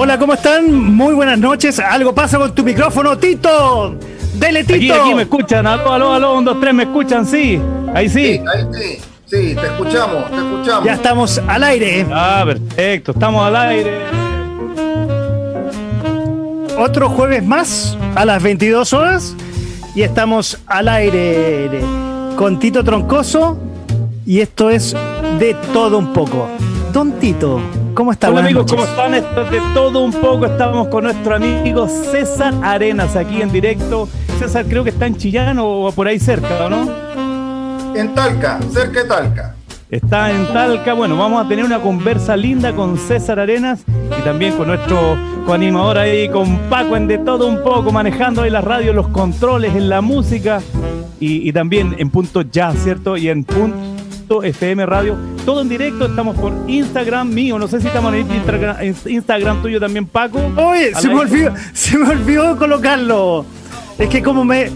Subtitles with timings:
[0.00, 0.72] Hola, ¿cómo están?
[0.94, 1.80] Muy buenas noches.
[1.80, 3.96] Algo pasa con tu micrófono, Tito.
[4.34, 4.76] Dele, Tito.
[4.76, 5.66] Aquí, aquí me escuchan.
[5.66, 6.38] Aló, aló, aló.
[6.38, 7.26] Un, dos, tres, me escuchan.
[7.26, 7.60] Sí.
[7.92, 8.34] Ahí sí.
[8.34, 9.00] Sí, ahí sí.
[9.26, 10.84] Sí, te escuchamos, te escuchamos.
[10.84, 12.06] Ya estamos al aire.
[12.12, 13.10] Ah, perfecto.
[13.10, 14.06] Estamos al aire.
[16.78, 19.34] Otro jueves más a las 22 horas
[19.96, 21.80] y estamos al aire
[22.36, 23.58] con Tito Troncoso
[24.24, 24.94] y esto es
[25.40, 26.48] de todo un poco.
[26.92, 27.60] Don Tito,
[27.98, 28.30] ¿cómo está?
[28.30, 29.12] Hola amigos, ¿cómo están?
[29.12, 30.46] Esto es de todo un poco.
[30.46, 34.08] Estamos con nuestro amigo César Arenas aquí en directo.
[34.38, 37.96] César creo que está en Chillán o por ahí cerca, ¿o no?
[37.96, 39.56] En Talca, cerca de Talca.
[39.90, 40.94] Está en Talca.
[40.94, 45.98] Bueno, vamos a tener una conversa linda con César Arenas y también con nuestro coanimador
[45.98, 49.88] ahí, con Paco en de todo un poco, manejando ahí la radio, los controles, en
[49.88, 50.60] la música
[51.18, 53.16] y, y también en punto jazz, ¿cierto?
[53.16, 53.97] Y en punto
[54.42, 55.16] FM Radio.
[55.44, 57.58] Todo en directo, estamos por Instagram mío.
[57.58, 58.76] No sé si estamos en Instagram,
[59.06, 60.40] Instagram tuyo también, Paco.
[60.56, 63.44] Oye, se me, olvidó, se me olvidó colocarlo.
[63.98, 64.70] Es que como me,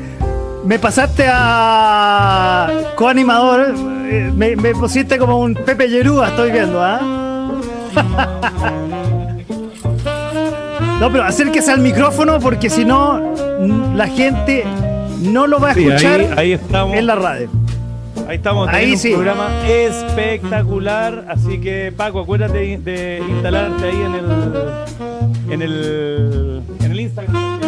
[0.64, 3.75] me pasaste a coanimador,
[4.06, 7.00] eh, me, me pusiste como un Pepe Yerúa, estoy viendo, ¿ah?
[11.00, 13.21] No, pero acérquese al micrófono porque si no,
[13.97, 14.65] la gente
[15.21, 16.97] no lo va a Sí, escuchar ahí, ahí estamos.
[16.97, 17.49] en la radio.
[18.28, 19.09] Ahí estamos, Ahí sí.
[19.10, 21.27] un programa espectacular.
[21.28, 27.61] Así que, Paco, acuérdate de instalarte ahí en el, en el, en el Instagram.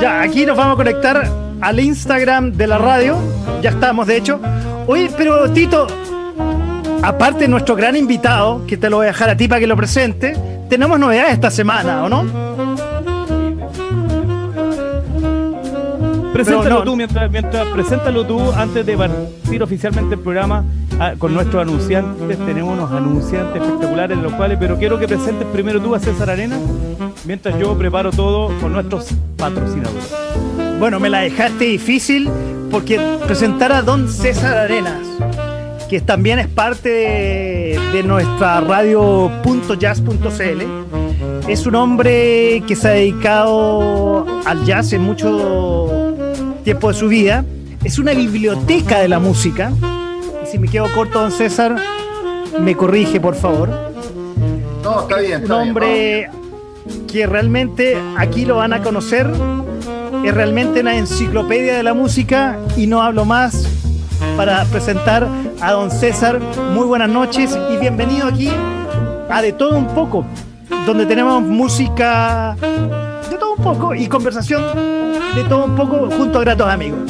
[0.00, 1.28] Ya, aquí nos vamos a conectar
[1.60, 3.16] al Instagram de la radio.
[3.62, 4.40] Ya estamos, de hecho.
[4.86, 5.86] Oye, pero Tito,
[7.02, 9.66] aparte de nuestro gran invitado, que te lo voy a dejar a ti para que
[9.66, 10.36] lo presente,
[10.68, 12.67] tenemos novedades esta semana, ¿o no?
[16.44, 16.84] Preséntalo no.
[16.84, 20.64] tú, mientras, mientras preséntalo tú antes de partir oficialmente el programa
[21.00, 22.38] ah, con nuestros anunciantes.
[22.38, 26.56] Tenemos unos anunciantes espectaculares, los cuales, pero quiero que presentes primero tú a César Arena,
[27.24, 30.14] mientras yo preparo todo con nuestros patrocinadores.
[30.78, 32.30] Bueno, me la dejaste difícil
[32.70, 35.02] porque presentar a don César Arenas,
[35.90, 39.28] que también es parte de, de nuestra radio
[39.76, 46.07] .jazz.cl, es un hombre que se ha dedicado al jazz en mucho
[46.68, 47.46] tiempo de su vida.
[47.82, 49.72] Es una biblioteca de la música.
[50.44, 51.76] Y si me quedo corto, don César,
[52.60, 53.70] me corrige, por favor
[54.82, 55.68] No, está bien, un está bien.
[55.68, 56.30] hombre
[57.10, 59.30] que realmente aquí lo van a conocer.
[60.22, 63.66] Es realmente una enciclopedia de la música y no hablo más
[64.36, 65.26] para presentar
[65.62, 66.38] a don César.
[66.74, 68.50] Muy buenas noches y bienvenido aquí
[69.30, 70.26] a De Todo Un Poco,
[70.84, 76.40] donde tenemos música de todo un poco y conversación de todo un poco junto a
[76.42, 77.00] gratos amigos.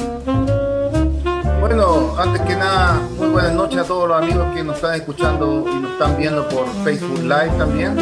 [1.61, 5.65] Bueno, antes que nada, muy buenas noches a todos los amigos que nos están escuchando
[5.71, 7.97] y nos están viendo por Facebook Live también.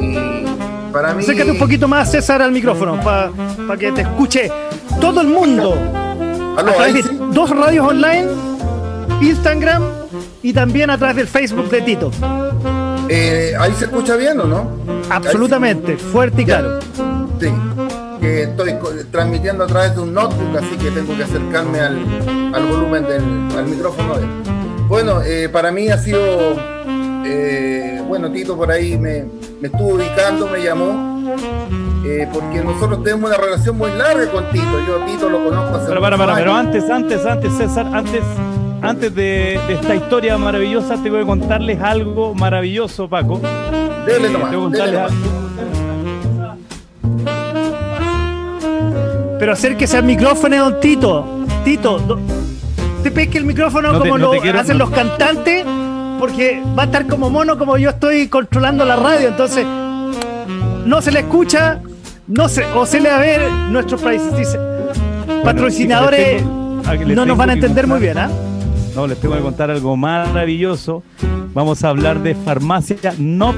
[0.00, 1.22] Y para mí.
[1.22, 3.30] Acércate un poquito más, César, al micrófono para
[3.78, 4.50] que te escuche
[5.00, 5.74] todo el mundo.
[6.56, 8.28] Aló, a través de dos radios online,
[9.20, 9.82] Instagram
[10.42, 12.10] y también a través del Facebook de Tito.
[13.08, 14.70] Eh, ahí se escucha bien o no?
[15.10, 16.80] Absolutamente, fuerte y claro.
[17.40, 17.48] Sí.
[18.42, 18.74] Estoy
[19.10, 21.98] transmitiendo a través de un notebook, así que tengo que acercarme al,
[22.54, 24.14] al volumen del al micrófono.
[24.88, 26.20] Bueno, eh, para mí ha sido.
[27.24, 29.24] eh, bueno, Tito por ahí me,
[29.60, 31.22] me estuvo ubicando, me llamó.
[32.04, 34.80] eh, porque nosotros tenemos una relación muy larga con Tito.
[34.86, 38.22] Yo a Tito lo conozco hace Pero para, pero antes, antes, antes, César, antes,
[38.82, 43.40] antes de, de esta historia maravillosa, tengo que contarles algo maravilloso, Paco.
[44.06, 44.52] Dele nomás.
[44.52, 45.08] algo.
[49.42, 51.26] Pero acérquese al micrófono, don Tito.
[51.64, 52.20] Tito, do-
[53.02, 55.66] te pesque el micrófono No te- como no lo quiero- hacen no- los cantantes,
[56.20, 59.26] porque va a estar como mono, como yo estoy controlando la radio.
[59.26, 59.66] Entonces,
[60.86, 61.80] no se le escucha,
[62.28, 64.32] no se, o se le va a ver nuestros países.
[64.36, 64.60] Dice,
[65.42, 68.30] patrocinadores tengo- a que les no nos van a entender muy bien, ¿ah?
[68.94, 71.02] No, les tengo que contar algo maravilloso.
[71.52, 73.56] Vamos a hablar de farmacia NOP.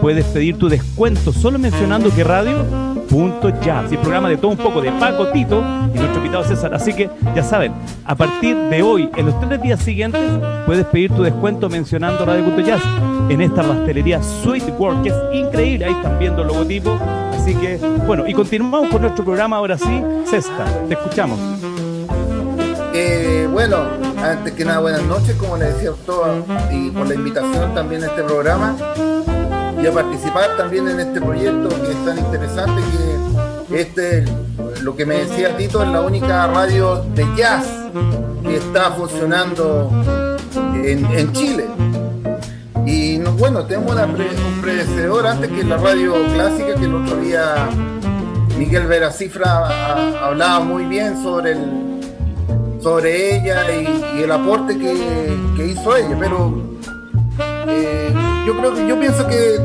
[0.00, 4.56] puedes pedir tu descuento solo mencionando que radio Punto Jazz, el programa de todo un
[4.56, 5.62] poco de Paco Tito
[5.94, 6.74] y nuestro invitado César.
[6.74, 7.72] Así que ya saben,
[8.04, 10.20] a partir de hoy, en los tres días siguientes,
[10.66, 12.82] puedes pedir tu descuento mencionando Radio Punto Jazz
[13.28, 15.84] en esta pastelería Sweet World, que es increíble.
[15.84, 16.98] Ahí están viendo el logotipo.
[17.32, 20.02] Así que, bueno, y continuamos con nuestro programa ahora sí.
[20.24, 21.38] César, te escuchamos.
[22.94, 23.76] Eh, bueno,
[24.20, 28.02] antes que nada, buenas noches, como le decía a todos, y por la invitación también
[28.02, 28.74] a este programa
[29.84, 32.80] y a participar también en este proyecto que es tan interesante
[33.68, 34.24] que este,
[34.82, 37.66] lo que me decía Tito, es la única radio de jazz
[38.42, 39.90] que está funcionando
[40.74, 41.66] en, en Chile.
[42.86, 47.68] Y no- bueno, tenemos un predecedor antes que la radio clásica, que el otro día
[48.58, 52.00] Miguel Veracifra ha- hablaba muy bien sobre el,
[52.80, 56.54] sobre ella y, el aporte que, que hizo ella, pero
[57.66, 58.14] eh,
[58.46, 59.58] yo creo que yo pienso que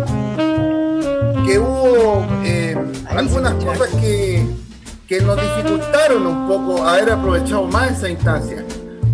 [1.46, 2.78] que hubo eh,
[3.10, 4.46] algunas cosas que,
[5.08, 8.64] que nos dificultaron un poco haber aprovechado más esa instancia.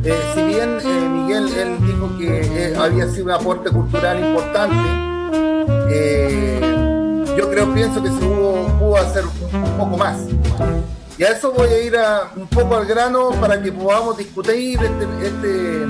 [0.03, 4.75] Eh, si bien eh, Miguel él dijo que había sido un aporte cultural importante,
[7.37, 10.17] yo creo pienso que se hubo, pudo hacer un poco más.
[11.17, 14.77] Y a eso voy a ir a- un poco al grano para que podamos discutir
[14.83, 15.85] este, este-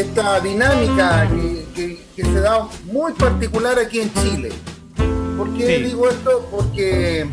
[0.00, 4.48] esta dinámica que, que- que se da muy particular aquí en Chile.
[5.36, 5.82] ¿Por qué Sí.
[5.84, 6.48] digo esto?
[6.50, 7.26] Porque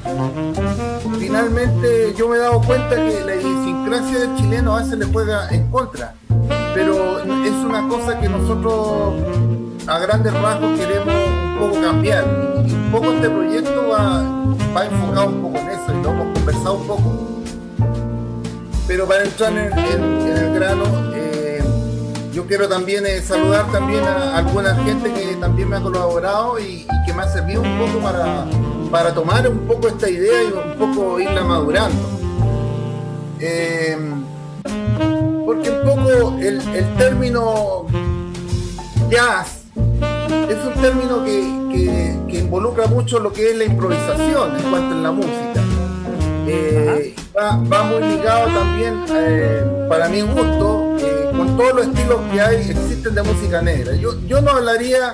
[1.20, 5.48] finalmente yo me he dado cuenta que la idiosincrasia del chileno a veces le juega
[5.50, 6.14] en contra.
[6.74, 9.14] Pero es una cosa que nosotros
[9.88, 12.26] a grandes rasgos queremos un poco cambiar.
[12.68, 14.24] Y un poco este proyecto va,
[14.76, 17.30] va enfocado un poco en eso y lo hemos conversado un poco.
[18.88, 20.84] Pero para entrar en, en- en el grano,
[22.34, 26.86] yo quiero también eh, saludar también a alguna gente que también me ha colaborado y,
[27.06, 28.46] que me ha servido un poco para,
[28.90, 32.02] para tomar un poco esta idea y un poco irla madurando.
[33.40, 33.98] Eh,
[35.46, 36.62] porque un poco el,
[36.98, 37.86] término
[39.10, 44.96] jazz es un término que, que- involucra mucho lo que es la improvisación en cuanto
[44.96, 45.62] en la música.
[46.48, 52.20] Eh, va, va muy ligado también, eh, para mi gusto, eh, con todos los estilos
[52.32, 53.96] que hay, existen de música negra.
[53.96, 55.14] Yo, yo no hablaría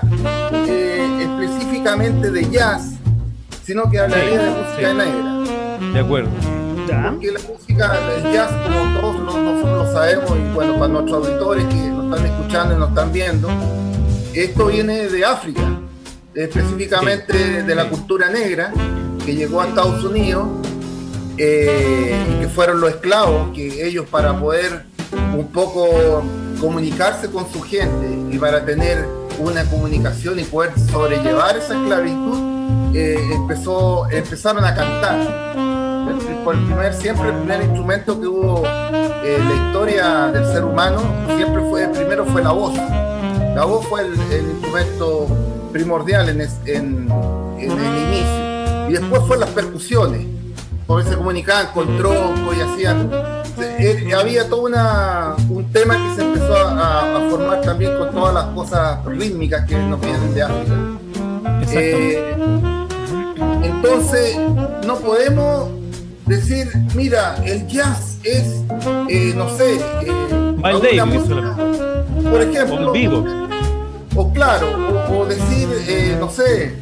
[0.54, 2.94] eh, específicamente de jazz,
[3.64, 4.98] sino que hablaría Sí, de música sí.
[4.98, 5.92] negra.
[5.94, 6.30] De acuerdo.
[6.88, 7.10] Ya.
[7.12, 11.66] Porque la música, el jazz, como todos nosotros lo sabemos, y bueno, para nuestros auditores
[11.66, 13.48] que nos están escuchando y nos están viendo,
[14.34, 15.62] esto viene de África,
[16.34, 18.74] específicamente de la cultura negra,
[19.26, 20.48] que llegó a Estados Unidos,
[21.40, 24.84] eh, que fueron los esclavos, que ellos para poder
[25.36, 26.22] un poco
[26.60, 29.06] comunicarse con su gente y para tener
[29.40, 35.50] una comunicación y poder sobrellevar esa esclavitud, eh, empezó, empezaron a cantar.
[36.44, 40.64] Por el primer, siempre el primer instrumento que hubo eh, en la historia del ser
[40.66, 41.00] humano,
[41.38, 42.74] siempre fue, el primero fue la voz.
[43.56, 45.28] La voz fue el, el instrumento
[45.72, 47.08] primordial en, es- en-
[47.60, 48.90] en el inicio.
[48.90, 50.26] Y después fue las percusiones,
[50.90, 53.12] porque se comunicaban con troncos y hacían...
[53.78, 58.34] eh, había todo una, un tema que se empezó a, a formar también con todas
[58.34, 60.74] las cosas rítmicas que nos vienen de África.
[61.72, 62.34] Eh,
[63.62, 64.36] entonces,
[64.88, 65.70] no podemos
[66.26, 68.64] decir, mira, el jazz es,
[69.10, 70.56] eh, no sé, eh,
[72.32, 73.24] por ejemplo, vivo.
[74.16, 74.66] o claro,
[75.12, 76.78] o, decir, eh, no sé,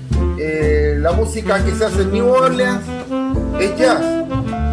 [0.97, 2.81] la música que se hace en New Orleans
[3.59, 4.01] es jazz,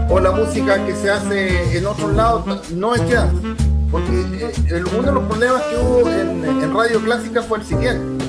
[0.09, 3.31] o la música que se hace en otros lados no es jazz.
[3.91, 8.25] Porque eh, uno de los problemas que hubo en, Radio Clásica fue el siguiente.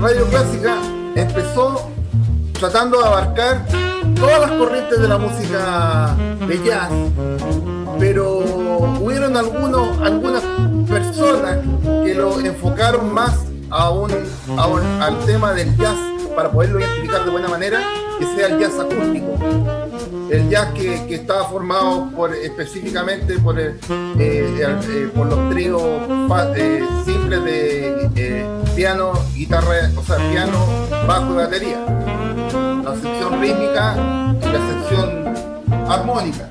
[0.00, 0.76] Radio Clásica
[1.14, 1.90] empezó
[2.52, 3.64] tratando de abarcar
[4.14, 6.14] todas las corrientes de la música
[6.46, 6.90] de jazz,
[7.98, 8.38] pero
[9.00, 10.42] hubieron algunos, algunas
[10.88, 11.58] personas
[12.04, 14.10] que lo enfocaron más a un,
[15.00, 15.96] al tema del jazz
[16.36, 17.80] para poderlo identificar de buena manera,
[18.18, 19.36] que sea el jazz acústico.
[20.30, 23.74] El jazz que, que estaba formado por, específicamente por, eh,
[24.18, 25.82] eh, por los tríos
[26.56, 30.58] eh, simples de piano, guitarra, o sea, piano,
[31.06, 31.78] bajo y batería.
[32.84, 33.96] La sección rítmica
[34.40, 35.34] y la sección
[35.88, 36.50] armónica.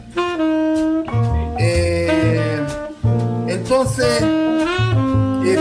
[3.48, 4.24] entonces,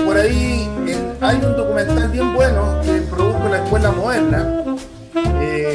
[0.04, 0.68] por ahí
[1.20, 4.61] hay un documental bien bueno que produjo la Escuela Moderna,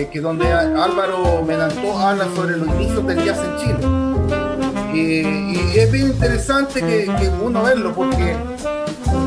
[0.05, 3.79] que donde Álvaro Menantó habla sobre los inicios del jazz en Chile.
[4.93, 8.35] y es bien interesante que, uno verlo porque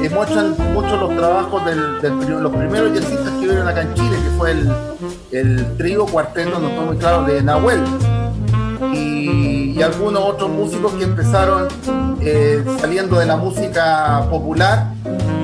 [0.09, 4.53] muestran mucho los trabajos de los primeros jazzistas que vieron acá en Chile, que fue
[4.53, 4.73] el,
[5.33, 7.81] el trío cuarteto, no estoy muy claro, de Nahuel.
[8.95, 11.69] Y, y, algunos otros músicos que empezaron
[12.21, 14.87] eh, saliendo de la música popular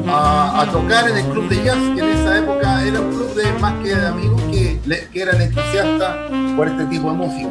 [0.09, 3.53] a, tocar en el club de jazz, que en esa época era un club de
[3.61, 4.79] más que de amigos que,
[5.13, 6.17] que eran entusiastas
[6.57, 7.49] por este tipo de música.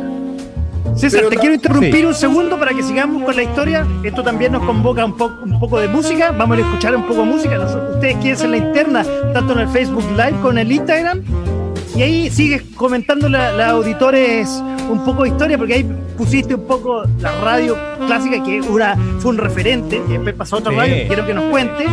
[0.96, 3.86] César, te quiero interrumpir un segundo para que sigamos con la historia.
[4.04, 6.32] Esto también nos convoca un, poco un poco de música.
[6.32, 7.60] Vamos a escuchar un poco de música.
[7.60, 11.22] Ustedes quieren ser la interna, tanto en el Facebook Live como en el Instagram.
[11.98, 15.86] Y ahí sigues comentando a los auditores un poco de historia, porque ahí
[16.18, 20.60] pusiste un poco la radio clásica, que una, fue un referente, y después pasó a
[20.60, 21.86] otra radio, quiero que nos cuente.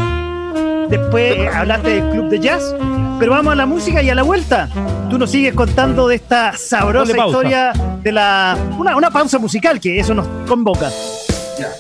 [0.89, 2.75] Después hablaste del club de jazz,
[3.19, 4.69] pero vamos a la música y a la vuelta.
[5.11, 7.73] Tú nos sigues contando de esta sabrosa historia
[8.03, 8.57] de la.
[8.79, 10.91] Una, una pausa musical, que eso nos convoca.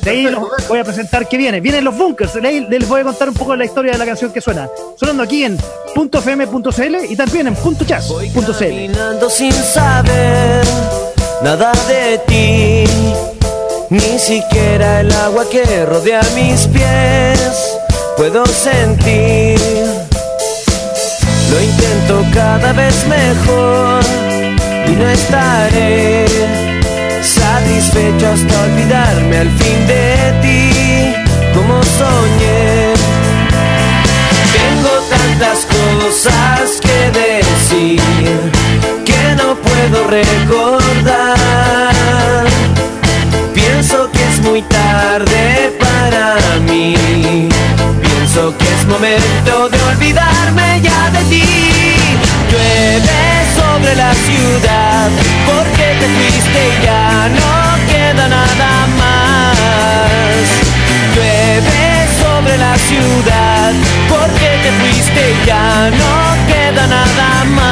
[0.02, 1.61] De ahí los voy a presentar que viene.
[1.61, 2.35] Vienen los bunkers.
[2.35, 4.40] De ahí les voy a contar un poco de la historia de la canción que
[4.40, 4.68] suena.
[4.97, 5.59] Sonando aquí en
[5.94, 7.56] .fm.cl y también en
[7.87, 9.30] .jazz.cl.
[9.30, 10.64] sin saber
[11.42, 12.85] nada de ti,
[13.90, 17.81] ni siquiera el agua que rodea mis pies
[18.16, 19.59] puedo sentir.
[21.50, 24.02] Lo intento cada vez mejor
[24.87, 26.26] y no estaré
[27.23, 31.14] satisfecho hasta olvidarme al fin de ti,
[31.54, 32.95] como soñé.
[34.52, 38.00] Tengo tantas cosas que decir
[39.04, 41.26] que no puedo recordar.
[43.54, 47.51] Pienso que es muy tarde para mí.
[48.34, 51.44] Pienso que es momento de olvidarme ya de ti.
[52.50, 55.10] Llueve sobre la ciudad
[55.44, 57.52] porque te fuiste y ya no
[57.92, 60.48] queda nada más.
[61.14, 63.72] Llueve sobre la ciudad
[64.08, 67.72] porque te fuiste y ya no queda nada más.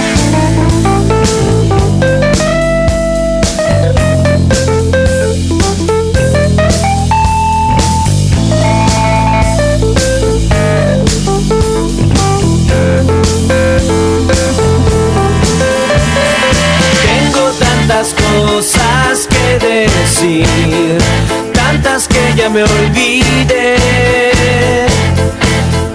[21.53, 23.77] tantas que ya me olvidé.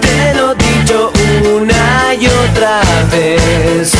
[0.01, 1.11] Te lo he dicho
[1.55, 2.81] una y otra
[3.11, 3.91] vez,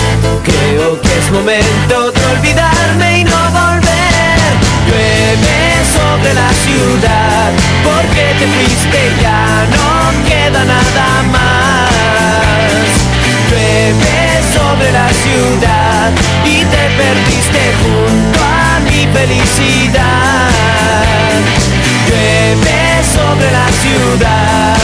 [0.44, 4.50] creo que es momento de olvidarme y no volver.
[4.88, 5.58] Llueve
[5.96, 7.52] sobre la ciudad,
[7.84, 9.88] porque te fuiste ya no
[10.28, 11.92] queda nada más.
[13.50, 14.17] Llueve
[14.78, 16.12] sobre la ciudad
[16.46, 20.52] y te perdiste junto a mi felicidad.
[22.08, 24.77] Llueve sobre la ciudad,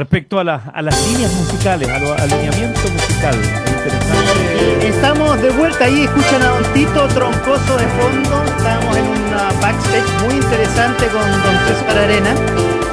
[0.00, 4.88] Respecto a, la- a las líneas musicales, a los alineamientos musical, interesante.
[4.88, 8.42] Estamos de vuelta ahí, escuchan a Don Tito Troncoso de fondo.
[8.56, 12.34] Estamos en una backstage muy interesante con Don César Arena.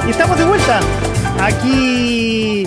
[0.06, 0.80] Y estamos de vuelta
[1.40, 2.66] aquí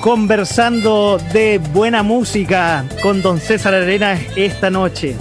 [0.00, 5.14] conversando de buena música con Don César Arena esta noche.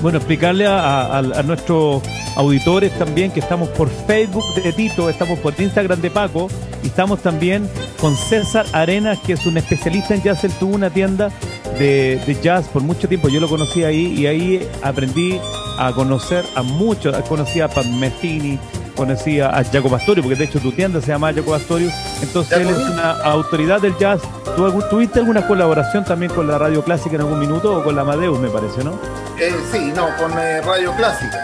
[0.00, 2.02] Bueno, explicarle a, a- a nuestros
[2.34, 6.48] auditores también que estamos por Facebook de Tito, estamos por Instagram de Paco
[6.82, 7.68] y estamos también
[8.00, 10.44] con César Arenas, que es un especialista en jazz.
[10.44, 11.30] Él tuvo una tienda
[11.78, 13.28] de, de jazz por mucho tiempo.
[13.28, 15.38] Yo lo conocí ahí y ahí aprendí
[15.78, 17.14] a conocer a muchos.
[17.28, 18.58] Conocí a Pat Metheny,
[18.96, 21.90] conocí a Jacob Astorio, porque de hecho tu tienda se llama Jacob Astorio.
[22.22, 24.20] Entonces él es una autoridad del jazz.
[24.56, 27.94] ¿Tú algún- tuviste alguna colaboración también con la radio clásica en algún minuto o con
[27.94, 28.98] la Amadeus, me parece, no?
[29.40, 31.38] Eh, sí, no, con eh, Radio Clásica.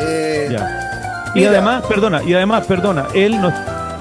[0.00, 0.82] Eh, Ya.
[1.34, 1.50] Y Mira.
[1.50, 3.52] además, perdona, y además, perdona, él nos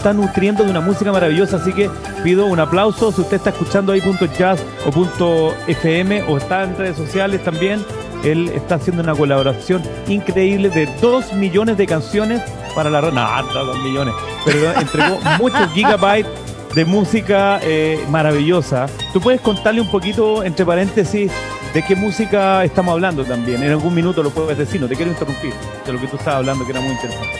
[0.05, 1.89] está nutriendo de una música maravillosa, así que
[2.23, 6.61] pido un aplauso si usted está escuchando ahí punto jazz o punto FM o está
[6.61, 7.83] en redes sociales también.
[8.23, 12.43] Él está haciendo una colaboración increíble de dos millones de canciones
[12.75, 13.13] para la red.
[13.13, 14.13] No, no, dos millones.
[14.45, 16.31] Pero entregó muchos gigabytes
[16.75, 18.85] de música eh, maravillosa.
[19.11, 21.31] ¿Tú puedes contarle un poquito, entre paréntesis,
[21.73, 23.63] de qué música estamos hablando también?
[23.63, 26.41] En algún minuto lo puedes decir, no te quiero interrumpir, de lo que tú estabas
[26.41, 27.39] hablando, que era muy interesante.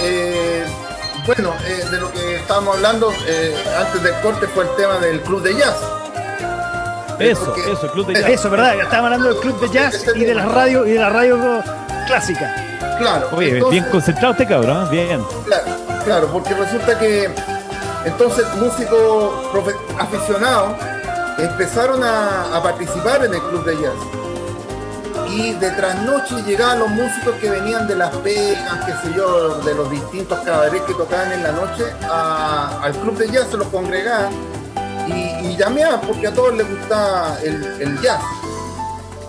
[0.00, 0.64] eh,
[1.26, 5.20] bueno, eh, de lo que estábamos hablando eh, antes del corte fue el tema del
[5.22, 5.76] club de jazz.
[7.18, 8.30] Eh, Eso, porque- eso, Club de Jazz.
[8.30, 8.74] Eso, ¿verdad?
[8.80, 11.38] Estábamos hablando del club de jazz y de la radio y de la radio
[12.08, 12.52] clásica.
[12.98, 13.28] Claro.
[13.32, 14.90] Oye, entonces- bien concentrado este cabrón, ¿eh?
[14.90, 15.24] bien.
[15.46, 15.64] Claro,
[16.04, 17.30] claro, porque resulta que
[18.04, 19.32] entonces músicos
[19.98, 20.72] aficionados
[21.38, 23.94] empezaron a, a participar en el club de jazz.
[25.34, 29.74] Y de trasnoche llegaban los músicos que venían de las pegas, qué sé yo, de
[29.74, 34.32] los distintos cabarets que tocaban en la noche, al club de jazz se los congregaban
[35.08, 38.22] y, y llameaban porque a todos les gustaba el, jazz.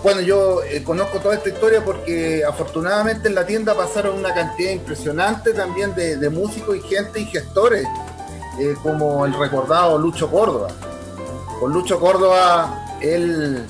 [0.04, 4.70] Bueno, yo eh, conozco toda esta historia porque afortunadamente en la tienda pasaron una cantidad
[4.70, 7.84] impresionante también de, músicos y gente y gestores,
[8.60, 10.68] eh, como el recordado Lucho Córdoba.
[11.58, 13.66] Con Lucho Córdoba, él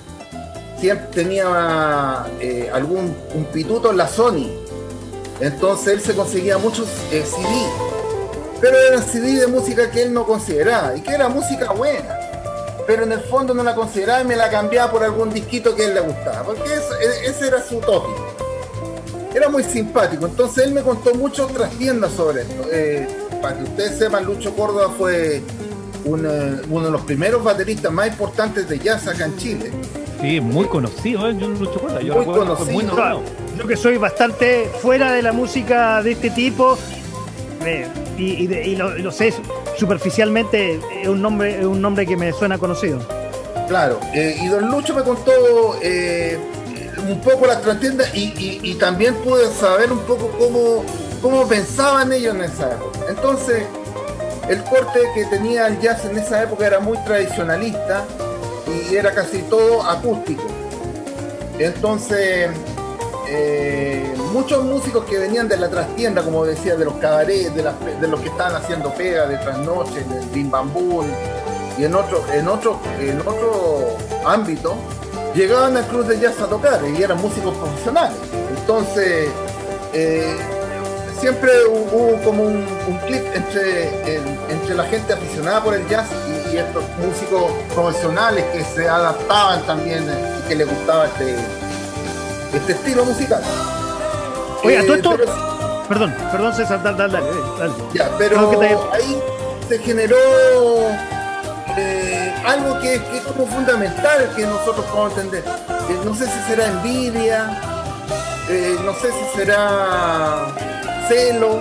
[1.13, 4.49] tenía eh, algún un pituto en la Sony.
[5.41, 7.47] Entonces él se conseguía muchos eh, CD,
[8.61, 12.19] pero eran CD de música que él no consideraba y que era música buena
[12.87, 15.87] pero en el fondo no la consideraba y me la cambiaba por algún disquito que
[15.87, 18.29] él le gustaba, porque eso- e- ese era su tópico.
[19.35, 22.69] Era muy simpático, entonces él me contó mucho trastiendas sobre esto.
[22.71, 23.09] Eh,
[23.43, 25.43] para que ustedes sepan, Lucho Córdoba fue
[26.05, 29.73] un, eh, uno de los primeros bateristas más importantes de jazz acá en Chile.
[30.21, 31.37] Sí, muy conocido, ¿eh?
[31.39, 32.83] Yo no Lucho Córdoba, yo Muy recuerdo muy conocido.
[32.89, 33.23] nombrado.
[33.59, 36.79] Yo que soy bastante fuera de la música de este tipo
[37.65, 39.33] eh, y, y de- y lo, y lo sé
[39.77, 42.99] superficialmente, es un nombre, es un nombre que me suena conocido.
[43.69, 45.33] Claro, eh, y don Lucho me contó
[45.83, 46.39] eh,
[47.09, 50.85] un poco las trastiendas y, y- y también pude saber un poco cómo,
[51.21, 53.01] cómo pensaban ellos en esa época.
[53.09, 53.65] Entonces,
[54.49, 58.05] el corte que tenía el jazz en esa época era muy tradicionalista
[58.67, 60.43] y era casi todo acústico.
[61.59, 62.51] Entonces,
[63.29, 68.21] eh, muchos músicos que venían de la trastienda, como decía, de los cabarets, de, los
[68.21, 71.07] que estaban haciendo pega, de trasnoche, del bim bam boom,
[71.79, 74.75] y en otro, en otro, en otro ámbito,
[75.35, 78.17] llegaban al club de jazz a tocar y eran músicos profesionales.
[78.59, 79.29] Entonces,
[79.93, 80.37] eh,
[81.21, 84.17] siempre hu- hubo como un, un clic entre,
[84.51, 86.07] entre la gente aficionada por el jazz
[86.53, 91.37] y, estos músicos profesionales que se adaptaban también eh, y que les gustaba este,
[92.55, 93.43] este estilo musical.
[94.65, 95.57] Oiga, Eh, todo esto- pero-
[95.89, 97.31] Perdón, perdón César, dale, dale, dale.
[97.59, 97.73] dale.
[97.95, 99.23] Ya, pero te- ahí
[99.69, 100.17] se generó
[101.77, 105.45] eh, algo que, que es como fundamental que nosotros podemos entender.
[105.89, 107.61] Eh, no sé si será envidia,
[108.49, 110.47] eh, no sé si será
[111.09, 111.61] celo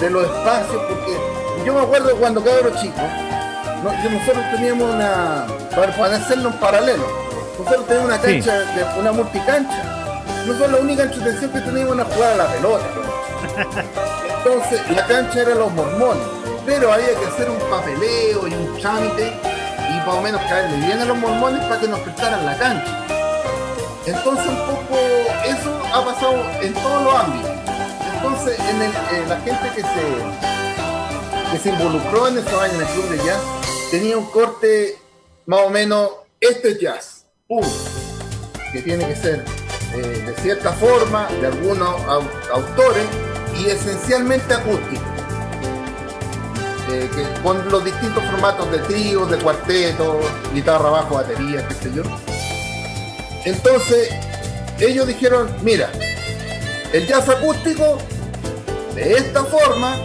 [0.00, 1.16] de los espacios, porque
[1.64, 3.00] yo me acuerdo cuando cabro chico,
[3.82, 7.04] no- nosotros teníamos una, para, para hacerlo en paralelo,
[7.58, 8.40] nosotros teníamos una Sí.
[8.40, 9.82] cancha, de, una multicancha.
[10.46, 12.84] Nosotros la única entretención que teníamos era jugar a la pelota.
[14.44, 16.22] Entonces, la cancha era los mormones,
[16.66, 19.32] pero había que hacer un papeleo y un trámite
[19.88, 22.98] y más o menos caerle bien a los mormones para que nos prestaran la cancha.
[24.06, 24.98] Entonces, un poco
[25.44, 27.50] eso ha pasado en todos los ámbitos.
[28.16, 32.80] Entonces, en el- eh, la gente que se, que se involucró en esos años en
[32.80, 33.38] el club de jazz
[33.92, 34.98] tenía un corte
[35.46, 36.08] más o menos,
[36.40, 37.68] este es jazz, punto
[38.72, 39.44] que tiene que ser
[39.94, 43.04] eh, de cierta forma, de algunos au- autores
[43.60, 45.02] y esencialmente acústico.
[46.90, 47.08] Eh,
[47.42, 50.20] con los distintos formatos de trío, de cuarteto,
[50.54, 52.02] guitarra, bajo, batería, qué sé yo.
[53.44, 54.08] Entonces,
[54.80, 55.90] ellos dijeron, mira,
[56.94, 57.98] el jazz acústico,
[58.94, 59.96] de esta forma,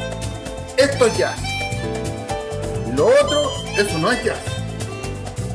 [0.75, 1.39] esto es jazz.
[2.97, 4.37] Lo otro, eso no es jazz.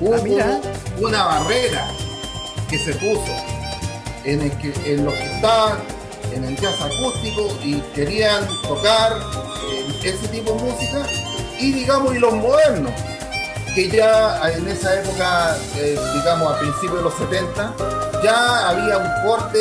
[0.01, 0.61] Hubo Ah, mira.
[1.01, 1.87] una barrera
[2.71, 3.33] que se puso
[4.25, 5.79] en, el que, en los que estaban
[6.33, 9.13] en el jazz acústico y querían tocar
[9.71, 11.03] eh, ese tipo de música
[11.59, 12.93] y digamos y los modernos
[13.75, 17.75] que ya en esa época eh, digamos a principios de los 70
[18.23, 19.59] ya había un corte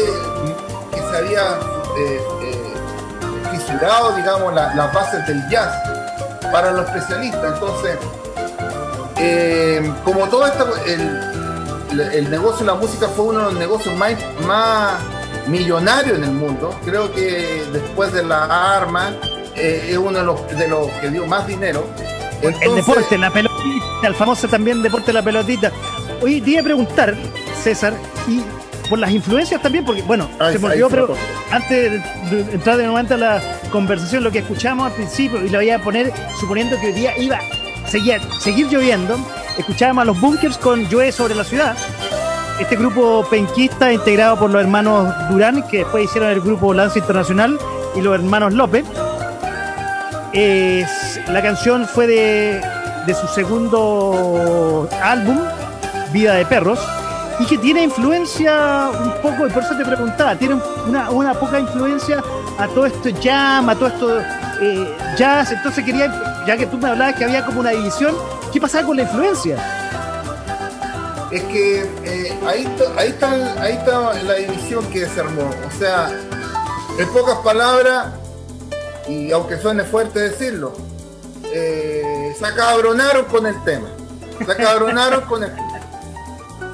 [0.94, 1.60] que se había
[1.98, 2.74] eh, eh,
[3.52, 5.74] fisurado digamos la- las bases del jazz
[6.52, 7.98] para los especialistas entonces
[9.24, 14.16] eh, como todo esto el, negocio de la música fue uno de los negocios más,
[14.48, 15.00] más
[15.48, 16.74] millonarios en el mundo.
[16.86, 19.14] Creo que después de la arma
[19.56, 21.86] eh, es uno de los, de los que dio más dinero.
[22.42, 25.72] El deporte, la pelotita, el famoso también deporte de la pelotita.
[26.22, 27.16] Oye, te iba a preguntar,
[27.62, 27.94] César,
[28.28, 28.42] y
[28.92, 31.08] por las influencias también, porque, bueno, se me olvidó, pero
[31.52, 31.92] antes
[32.30, 35.58] de de entrar de nuevo a la conversación, lo que escuchamos al principio, y lo
[35.58, 39.18] voy a poner suponiendo que hoy día iba a seguir, seguir lloviendo,
[39.58, 41.76] escuchábamos a los bunkers con Llueve sobre la ciudad.
[42.60, 47.58] Este grupo penquista integrado por los hermanos Durán, que después hicieron el grupo Lance Internacional,
[47.96, 48.86] y los hermanos López.
[50.34, 52.62] Es- la canción fue de,
[53.06, 55.40] de su segundo álbum,
[56.14, 56.80] Vida de Perros,
[57.42, 62.24] y que tiene influencia un poco, por eso te preguntaba, tiene una, poca influencia
[62.60, 64.22] a todo esto jam, a todo esto
[64.62, 68.16] eh, jazz, entonces quería, ya que tú me hablabas que había como una división,
[68.54, 69.58] ¿qué pasaba con la influencia?
[71.32, 72.68] es que eh, ahí
[73.08, 75.50] está la división que se armó.
[75.66, 76.12] O sea,
[77.00, 78.08] en pocas palabras,
[79.08, 80.74] y aunque suene fuerte decirlo,
[81.46, 83.88] eh, se acabronaron con el tema.
[84.46, 85.71] Se acabronaron con el tema.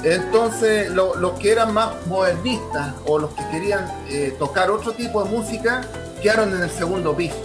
[0.04, 5.24] Entonces, lo- los que eran más modernistas o los que querían eh, tocar otro tipo
[5.24, 5.82] de música
[6.22, 7.36] quedaron en el segundo piso.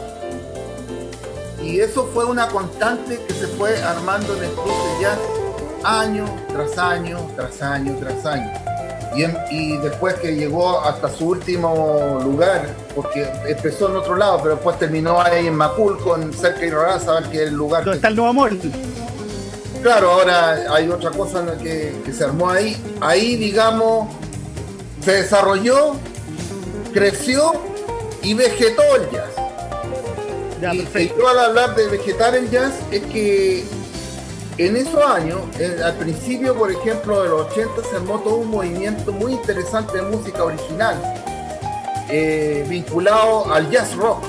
[1.62, 5.18] Y eso fue una constante que se fue armando en el club de jazz
[5.84, 8.52] año tras año, tras año, tras año.
[9.14, 14.38] Y, en- y después que llegó hasta su último lugar, porque empezó en otro lado,
[14.42, 17.92] pero después terminó ahí en Macul con cerca de Irarrázaval, que es el lugar ¿Dónde
[17.92, 18.52] que está el nuevo amor?
[19.82, 22.76] Claro, ahora hay otra cosa que, que se armó ahí.
[23.00, 24.08] Ahí, digamos,
[25.04, 25.96] se desarrolló,
[26.92, 27.52] creció
[28.22, 29.30] y vegetó el jazz.
[30.60, 31.14] Ya, y, perfecto.
[31.16, 33.64] y yo al hablar de vegetar el jazz es que
[34.58, 35.40] en esos años,
[35.82, 40.02] al principio, por ejemplo, de los 80, se armó todo un movimiento muy interesante de
[40.02, 41.00] música original,
[42.08, 44.22] eh, vinculado al jazz rock,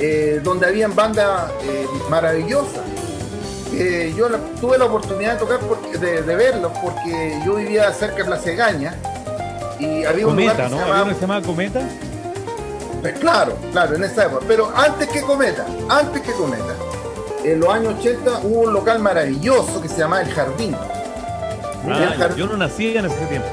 [0.00, 2.82] eh, donde habían bandas eh, maravillosas.
[3.78, 7.92] Eh, yo la- tuve la oportunidad de tocar, porque- de, de verlos, porque yo vivía
[7.92, 8.94] cerca de Plaza Gaña
[9.78, 10.68] y había un lugar que ¿no?
[10.68, 11.80] se ¿Había llamaba se llama Cometa?
[13.02, 14.44] pues claro, claro, en esa época.
[14.48, 16.74] Pero antes que Cometa, antes que Cometa,
[17.44, 20.74] en los años 80 hubo un local maravilloso que se llamaba El Jardín.
[21.88, 22.36] Ah, El Jardín.
[22.38, 23.48] yo no nací en ese tiempo.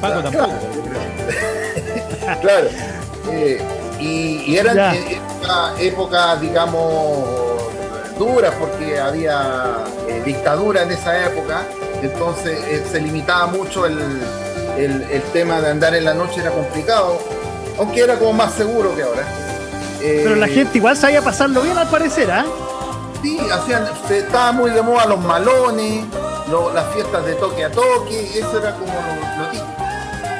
[0.00, 0.30] Paco Claro.
[0.48, 0.58] tampoco.
[2.40, 2.68] Claro.
[3.30, 3.60] Eh,
[4.00, 4.94] y, y eran Ya.
[4.94, 7.28] eh, época- épocas, digamos,
[8.18, 11.62] duras porque había eh, dictadura en esa época.
[12.02, 13.98] Entonces eh, se limitaba mucho el,
[14.76, 17.18] el- el tema de andar en la noche, era complicado.
[17.78, 19.22] Aunque era como más seguro que ahora.
[20.00, 22.44] Eh, Pero la gente igual sabía pasarlo bien al parecer, ¿ah?
[23.22, 26.04] Sí, hacían, se estaba muy de moda los malones,
[26.50, 29.66] lo- las fiestas de toque a toque, eso era como lo, lo típico.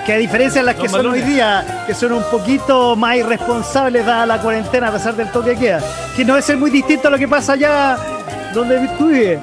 [0.08, 1.26] Que a diferencia de las que son hoy balones.
[1.26, 5.60] día, que son un poquito más irresponsables dada la cuarentena a pesar del toque que
[5.60, 5.82] queda.
[6.16, 7.98] Que no es muy distinto a lo que pasa allá
[8.54, 9.38] donde tú vives.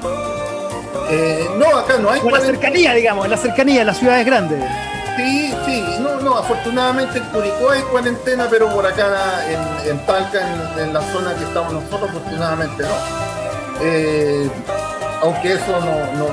[1.11, 2.45] Eh, no, acá no hay O en la cuarentena.
[2.45, 4.59] cercanía, digamos, en la cercanía, en las ciudades grandes.
[5.15, 9.05] Sí, sí, no, no, afortunadamente en Curicó hay cuarentena, pero por acá
[9.47, 12.89] en, en Talca, en, en la zona que estamos nosotros, afortunadamente no.
[13.81, 14.49] Eh,
[15.21, 16.27] aunque eso no, no,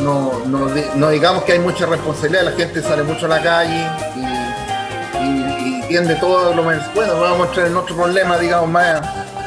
[0.00, 3.42] no, no, di- no digamos que hay mucha responsabilidad, la gente sale mucho a la
[3.42, 6.84] calle y, y, y tiende todo lo menos.
[6.94, 9.00] Bueno, vamos a entrar en otro problema, digamos, más,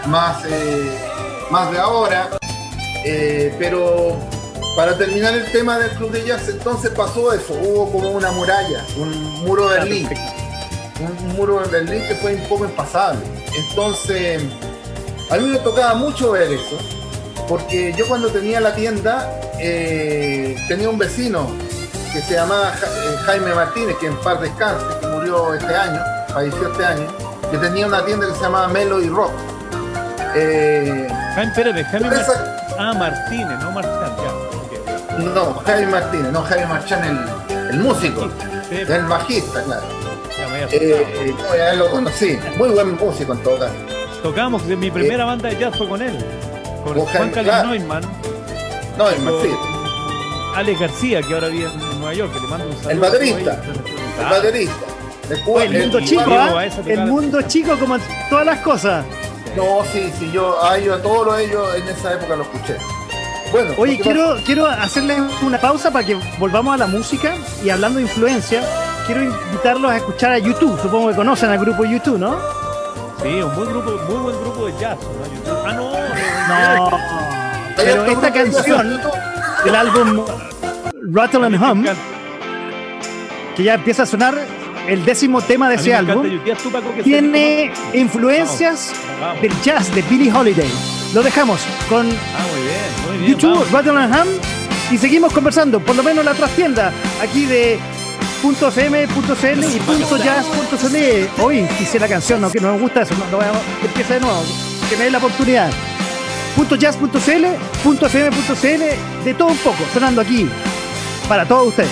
[0.07, 0.97] más, eh,
[1.49, 2.29] más de ahora.
[3.05, 4.17] Eh, pero
[4.77, 8.83] para terminar el tema del club de jazz, entonces pasó eso, hubo como una muralla,
[8.97, 9.11] un
[9.43, 10.09] muro de Berlín,
[11.01, 13.19] un muro de Berlín que fue un poco impasable.
[13.55, 14.41] Entonces,
[15.29, 16.77] a mí me tocaba mucho ver eso,
[17.47, 21.47] porque yo cuando tenía la tienda, eh, tenía un vecino
[22.13, 25.99] que se llamaba Ja- eh, Jaime Martínez, que en paz descanse, que murió este año,
[26.33, 27.07] falleció este año,
[27.51, 29.31] que tenía una tienda que se llamaba Melody Rock.
[30.35, 35.17] Eh, Jaime, espérate, Jaime Esa- Mar- Ah, Martínez, no Marchán, ya.
[35.19, 38.29] No, Jaime Martínez, no Jaime Marchán, el, el músico,
[38.67, 39.83] Sí, el bajista, claro.
[40.37, 40.67] ya.
[40.71, 43.73] Eh, no, ya lo conocí, muy buen músico en todo caso.
[44.23, 46.17] Tocamos, mi primera banda de jazz fue con él.
[46.83, 47.69] Con Con Juan Carlos claro.
[47.69, 48.03] Neumann,
[48.97, 49.49] No, el con sí,
[50.55, 52.91] Alex García, que ahora vive en Nueva York, que le mando un saludo.
[52.91, 53.61] El baterista.
[54.19, 54.75] El baterista.
[55.29, 56.65] El, cu- Oye, el mundo el- chico, ¿ah?
[56.65, 57.97] esa El mundo chico como
[58.29, 59.05] todas las cosas.
[59.55, 62.75] No, sí, sí, yo a ellos, a todos los- ellos en esa época lo escuché.
[63.51, 67.97] Bueno, Oye, quiero, quiero hacerles una pausa para que volvamos a la música y hablando
[67.97, 68.61] de influencia,
[69.05, 70.79] quiero invitarlos a escuchar a YouTube.
[70.81, 72.35] Supongo que conocen al grupo YouTube, ¿no?
[73.21, 74.97] Sí, un buen grupo, muy buen grupo de jazz.
[75.47, 75.53] ¿no?
[75.67, 75.92] Ah, no,
[76.47, 76.89] No.
[77.75, 80.25] Pero esta canción jazz, del álbum
[81.11, 81.85] Rattle and Hum,
[83.55, 84.35] que ya empieza a sonar
[84.87, 86.25] el décimo tema de ese álbum,
[87.03, 88.93] tiene influencias
[89.41, 90.69] del jazz de Billie Holiday.
[91.13, 93.25] Lo dejamos con Ah.
[93.25, 93.65] YouTube.
[93.71, 94.27] Rattle and Hum
[94.91, 97.79] y seguimos conversando, por lo menos en la trastienda, aquí de
[98.43, 99.79] .fm.cl y
[100.23, 101.41] .jazz.cl.
[101.41, 103.39] Hoy quise la canción, no, que no me gusta eso, no, no,
[103.79, 104.43] que empiece de nuevo,
[104.89, 105.71] que me dé la oportunidad.
[106.55, 107.45] .jazz.cl,
[109.25, 110.47] de todo un poco, sonando aquí
[111.27, 111.91] para todos ustedes.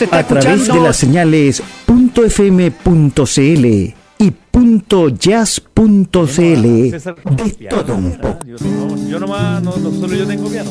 [0.00, 1.62] Está A través de escuchando- las señales
[2.14, 3.66] .fm.cl
[4.18, 4.32] y
[5.18, 8.38] .jazz.cl de todo un poco.
[8.46, 10.70] Yo, no, yo nomás, no, no solo yo tengo piano.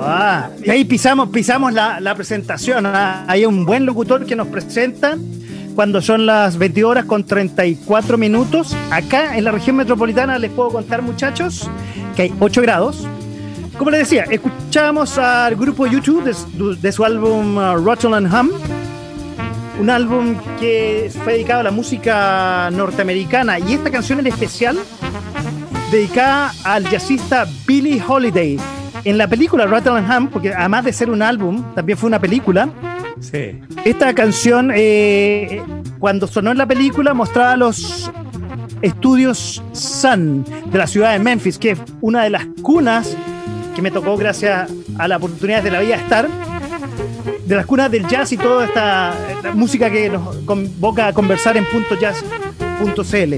[0.00, 2.86] Ah, y ahí pisamos, pisamos la, la presentación.
[2.86, 3.24] ah.
[3.26, 5.16] Hay un buen locutor que nos presenta
[5.74, 8.76] cuando son las 20 horas con 34 minutos.
[8.90, 11.68] Acá en la región metropolitana les puedo contar, muchachos,
[12.16, 13.06] que hay 8 grados.
[13.80, 18.30] Como les decía, escuchábamos al grupo YouTube de, su- de su álbum uh, Rattle and
[18.30, 18.50] Hum.
[19.80, 23.58] Un álbum que fue dedicado a la música norteamericana.
[23.58, 24.78] Y esta canción en especial
[25.90, 28.58] dedicada al jazzista Billie Holiday.
[29.04, 32.18] En la película Rattle and Hum, porque además de ser un álbum, también fue una
[32.18, 32.68] película.
[33.18, 33.58] Sí.
[33.86, 35.62] Esta canción, eh,
[35.98, 38.10] cuando sonó en la película, mostraba los
[38.82, 43.16] estudios Sun de la ciudad de Memphis, que es una de las cunas
[43.80, 46.28] que me tocó gracias a la oportunidad de la vida estar,
[47.46, 49.14] de las cunas del jazz y toda esta
[49.54, 51.64] música que nos convoca a conversar en
[51.98, 53.34] .jazz.cl.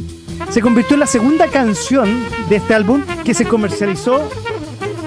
[0.51, 4.29] Se convirtió en la segunda canción de este álbum que se comercializó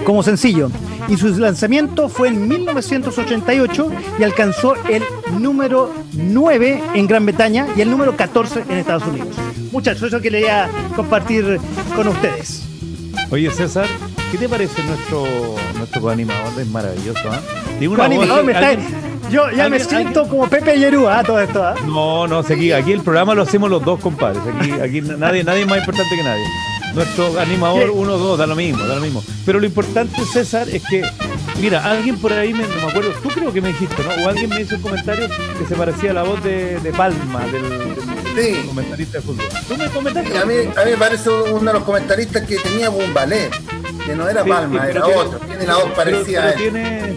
[0.06, 0.72] como sencillo.
[1.10, 5.04] Y su lanzamiento fue en 1988 y alcanzó el
[5.38, 9.36] número 9 en Gran Bretaña y el número 14 en Estados Unidos.
[9.74, 11.60] Muchachos, eso que quería compartir
[11.94, 12.64] con ustedes.
[13.32, 13.88] Oye, César,
[14.36, 15.26] ¿qué te parece nuestro
[15.78, 16.60] nuestro coanimador?
[16.62, 17.40] Es maravilloso, ¿ah?
[17.80, 18.74] Tiene una Juan, voz- no, me está-
[19.30, 21.64] yo ya me alguien- siento como Pepe Yerú, ah, todo esto.
[21.64, 21.76] ah.
[21.86, 24.42] No, no, aquí, aquí el programa lo hacemos los dos, compadres.
[24.60, 26.44] Aquí, aquí nadie, nadie es más importante que nadie.
[26.94, 27.90] Nuestro animador ¿Qué?
[27.90, 29.24] 1, 2, da lo mismo, da lo mismo.
[29.46, 31.02] Pero lo importante, César, es que,
[31.60, 34.24] mira, alguien por ahí, me, no me acuerdo, tú creo que me dijiste, ¿no?
[34.24, 35.28] O alguien me hizo un comentario
[35.60, 37.96] que se parecía a la voz de, de Palma, del, del-
[38.36, 38.64] del Sí.
[38.68, 39.46] comentarista de fútbol.
[39.68, 40.34] Tú me comentaste.
[40.34, 43.50] Y a mí, a mí me parece uno de los comentaristas que tenía un ballet,
[44.06, 46.42] que no era Sí, Palma, sí, era pero tiene- otro, tiene la voz pero- parecida
[46.42, 46.58] pero a él.
[46.58, 47.16] tiene,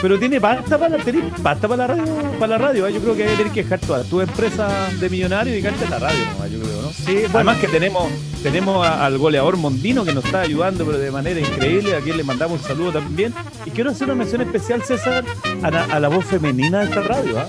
[0.00, 2.86] pero tiene pasta para, tenés pasta para la radio, para la radio.
[2.86, 2.92] ¿eh?
[2.92, 5.70] Yo creo que hay que tener que dejar toda tu empresa de millonario y a
[5.90, 6.90] la radio, nomás, yo creo, ¿no?
[6.92, 7.30] Sí, bueno.
[7.34, 8.10] Además que tenemos,
[8.42, 12.16] tenemos a- al goleador Mondino que nos está ayudando pero de manera increíble, a quien
[12.16, 13.34] le mandamos un saludo también.
[13.66, 15.24] Y quiero hacer una mención especial, César,
[15.62, 17.46] a la, a la voz femenina de esta radio, ¿ah?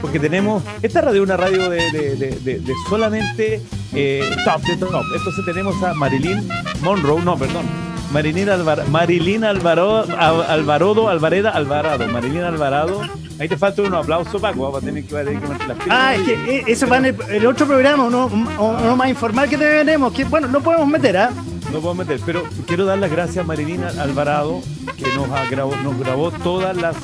[0.00, 3.60] Porque tenemos, esta radio es una radio de, de- de- de- de solamente
[3.94, 5.04] eh, top de top.
[5.16, 6.46] Entonces tenemos a Marilyn
[6.82, 7.66] Monroe, no, perdón.
[8.12, 12.06] Marilyn, Alvar Marilyn Alvaro, Al- Alvarodo, Alvareda, Alvarado.
[12.08, 13.02] Marilyn Alvarado.
[13.38, 14.62] Ahí te falta un aplauso, Paco.
[14.62, 15.78] Vamos a tener que, tener que las.
[15.90, 19.48] Ah, es que eh, eso va en el, el otro programa, uno, uno más informal
[19.48, 21.30] que tenemos, que bueno, no podemos meter, ¿ah?
[21.72, 24.60] No puedo meter, pero quiero dar las gracias a Marilina Alvarado,
[24.96, 26.96] que nos, grabó, nos grabó todas las,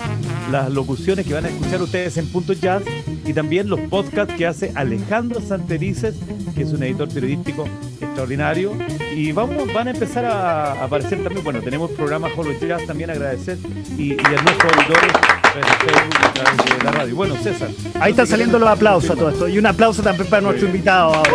[0.51, 2.83] las locuciones que van a escuchar ustedes en Punto Jazz
[3.26, 6.14] y también los podcasts que hace Alejandro Santerices,
[6.54, 7.66] que es un editor periodístico
[8.00, 8.72] extraordinario.
[9.14, 13.58] Y vamos, van a empezar a, aparecer también, bueno, tenemos programas Holo Jazz también agradecer
[13.96, 15.12] y, y a nuestros auditores
[16.79, 17.16] de la radio.
[17.16, 17.68] Bueno, César.
[18.00, 19.48] Ahí están saliendo los aplausos a todo esto.
[19.48, 21.31] Y un aplauso también para nuestro invitado ahora.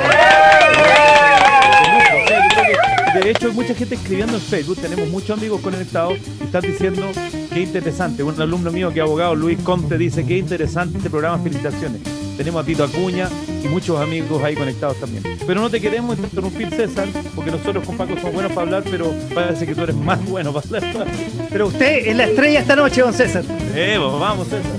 [3.14, 7.10] De hecho, hay mucha gente escribiendo en Facebook, tenemos muchos amigos conectados y están diciendo
[7.54, 8.24] qué interesante.
[8.24, 12.02] Un alumno mío que es abogado, Luis Conte, dice qué interesante este programa, felicitaciones.
[12.38, 13.28] Tenemos a Tito Acuña
[13.64, 15.24] y muchos amigos ahí conectados también.
[15.46, 19.14] Pero no te queremos interrumpir, César, porque nosotros con Paco somos buenos para hablar, pero
[19.36, 21.08] parece que tú eres más bueno para hablar.
[21.50, 23.44] Pero usted es la estrella esta noche, don César.
[23.76, 24.72] Eh, vamos, César.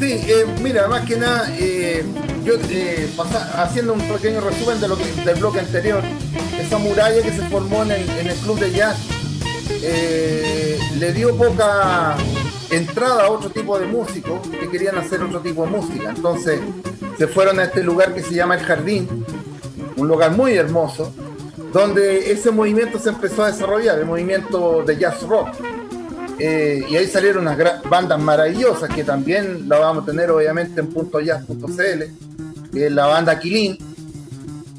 [0.00, 2.04] Sí, eh, mira, más que nada, eh,
[2.44, 6.02] yo eh, pasa- haciendo un pequeño resumen de lo que, del bloque anterior,
[6.60, 8.96] esa muralla que se formó en el, en el club de jazz
[9.88, 12.16] eh, le dio poca
[12.70, 16.10] entrada a otro tipo de músicos que querían hacer otro tipo de música.
[16.10, 16.60] Entonces
[17.16, 19.24] se fueron a este lugar que se llama El Jardín,
[19.96, 21.12] un lugar muy hermoso,
[21.72, 25.48] donde ese movimiento se empezó a desarrollar, el movimiento de jazz rock.
[26.38, 30.90] Eh, y ahí salieron unas bandas maravillosas que también la vamos a tener obviamente en
[30.92, 33.78] .jazz.cl, que es la banda Quilín.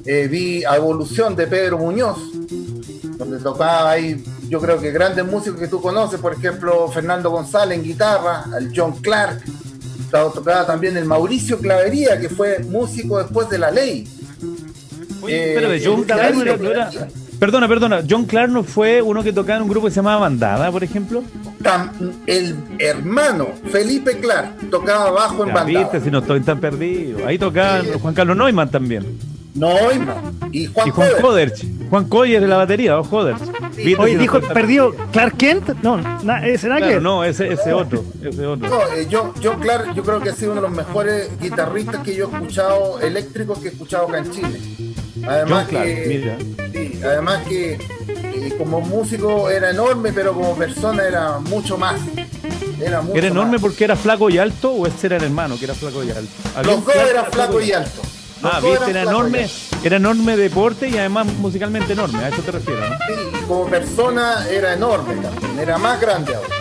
[0.05, 2.18] Eh, vi a Evolución de Pedro Muñoz,
[3.18, 7.78] donde tocaba ahí, yo creo que grandes músicos que tú conoces, por ejemplo, Fernando González
[7.78, 9.41] en guitarra, al John Clark,
[10.12, 14.08] to- tocaba también el Mauricio Clavería, que fue músico después de la ley.
[15.22, 17.08] Oye, Eh, espérate, John el Clark no era- Clavería- no era-
[17.39, 18.02] Perdona, perdona.
[18.10, 20.84] John Clark no fue uno que tocaba en un grupo que se llamaba Bandada, por
[20.84, 21.22] ejemplo.
[22.26, 25.80] El hermano Felipe Clark tocaba bajo en Ya banda.
[25.82, 27.28] viste, si no estoy tan perdido.
[27.28, 29.20] Ahí tocaban Juan Carlos Neumann también.
[29.58, 31.22] Neumann y Juan, Y Juan Coder.
[31.22, 31.66] Coderch.
[31.89, 33.39] Juan Coyer de la batería, o Joderch.
[33.39, 35.70] ¿Viste si Oye, no dijo perdido Clark Kent.
[35.84, 36.99] No, na- ¿será Claro, que?
[37.01, 38.03] no, ese, ese otro.
[38.24, 38.68] Ese otro.
[38.70, 42.03] No, eh, yo, John Clark, yo creo que ha sido uno de los mejores guitarristas
[42.03, 44.60] que yo he escuchado, eléctricos que he escuchado acá en Chile.
[45.26, 46.70] Además John Clark, que, mira.
[46.74, 47.74] sí, además que
[48.08, 51.99] eh, como músico era enorme, pero como persona era mucho más.
[52.82, 53.62] Era, mucho ¿Era enorme más.
[53.62, 56.32] porque era flaco y alto o ese era el hermano que era flaco y alto?
[56.64, 58.01] Los dos flaco- eran flaco y alto.
[58.44, 59.50] Ah, viste, era enorme,
[59.84, 62.98] era enorme deporte y además musicalmente enorme, a eso te refieres, ¿no?
[62.98, 66.57] Sí, como persona era enorme también, era más grande ahora.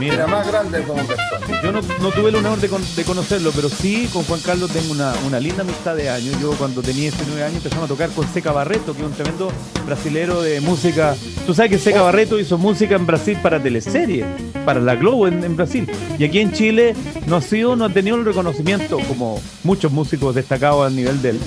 [0.00, 1.62] Era Mira, más grande como persona.
[1.62, 4.70] yo no, no tuve el honor de, con- de conocerlo, pero sí con Juan Carlos
[4.70, 6.36] tengo una, una linda amistad de años.
[6.40, 9.50] Yo cuando tenía 19 años empezamos a tocar con Seca Barreto, que es un tremendo
[9.86, 11.16] brasilero de música.
[11.46, 14.24] Tú sabes que Seca Barreto hizo música en Brasil para teleserie,
[14.64, 15.90] para la Globo en, en Brasil.
[16.18, 16.94] Y aquí en Chile
[17.26, 21.30] no ha sido, no ha tenido el reconocimiento como muchos músicos destacados al nivel de
[21.30, 21.40] él,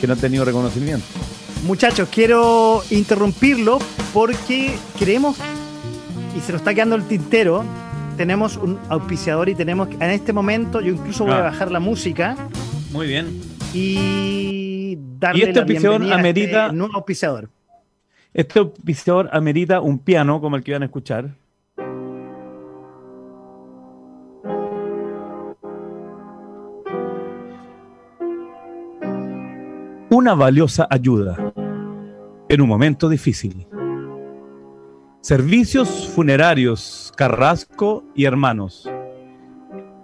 [0.00, 1.06] que no han tenido reconocimiento.
[1.66, 3.78] Muchachos, quiero interrumpirlo
[4.12, 5.36] porque queremos,
[6.36, 7.64] y se nos está quedando el tintero,
[8.16, 11.38] tenemos un auspiciador y tenemos en este momento, yo incluso voy Ah.
[11.38, 12.36] a bajar la música
[12.92, 13.26] Muy bien.
[13.72, 17.48] y darle Y este la auspiciador bienvenida a amerita- este nuevo auspiciador.
[18.32, 21.30] Este auspiciador amerita un piano como el que van a escuchar.
[30.10, 31.52] Una valiosa ayuda
[32.48, 33.66] en un momento difícil.
[35.24, 38.86] Servicios funerarios Carrasco y Hermanos.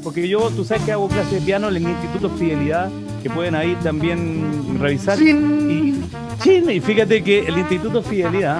[0.05, 2.89] porque yo, tú sabes que hago clases de piano en el Instituto Fidelidad,
[3.21, 5.21] que pueden ahí también revisar.
[5.21, 5.95] Y,
[6.41, 8.59] chin, y fíjate que el Instituto Fidelidad,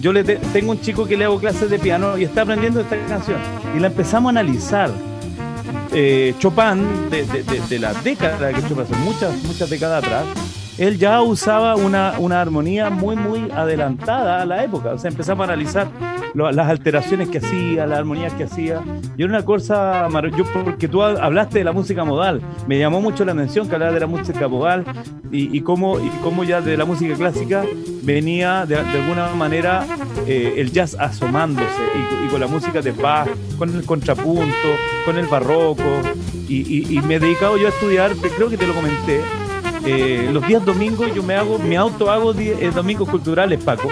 [0.00, 2.78] yo le te- tengo un chico que le hago clases de piano y está aprendiendo
[2.82, 3.38] esta canción.
[3.76, 4.92] Y la empezamos a analizar.
[5.92, 10.24] Eh, Chopin, de, de- de- de la década que Chopin, muchas, muchas décadas atrás,
[10.80, 14.90] él ya usaba una, una armonía muy, muy adelantada a la época.
[14.94, 15.88] O sea, empezamos a analizar
[16.34, 18.80] las alteraciones que hacía, las armonías que hacía.
[19.16, 22.40] Y era una cosa maravillosa, porque tú hablaste de la música modal.
[22.66, 24.84] Me llamó mucho la atención que hablar de la música modal
[25.30, 27.62] y, y, cómo, y cómo ya de la música clásica
[28.02, 29.84] venía de, alguna manera
[30.26, 31.66] eh, el jazz asomándose
[32.24, 33.28] y, con la música de Bach,
[33.58, 34.68] con el contrapunto,
[35.04, 35.82] con el barroco.
[36.48, 39.20] Y- y me he dedicado yo a estudiar, creo que te lo comenté,
[39.84, 43.88] eh, los días domingos yo me hago, me auto hago eh, domingos culturales, Paco,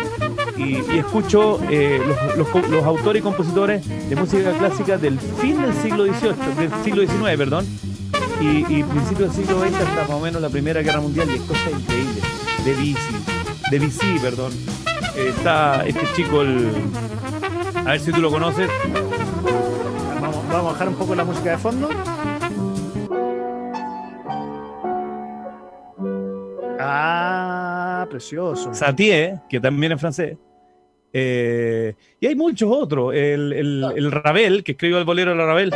[0.57, 2.01] y, escucho eh,
[2.36, 7.36] los, autores y compositores de música clásica del fin del siglo XVIII, del siglo XIX,
[7.36, 7.66] perdón,
[8.41, 11.34] y, y principio del siglo XX hasta más o menos la Primera Guerra Mundial, y
[11.34, 12.20] es cosa increíble.
[12.64, 12.97] Debussy,
[13.70, 14.53] Debussy, perdón.
[15.16, 16.70] Eh, está este chico, el,
[17.74, 18.68] a ver si tú lo conoces,
[20.22, 21.89] vamos a bajar un poco la música de fondo.
[26.91, 28.72] Ah, precioso.
[28.72, 30.36] Satie, que también es francés.
[31.12, 33.14] Eh, y hay muchos otros.
[33.14, 35.70] El, el, el Ravel, que escribió el bolero de la Ravel.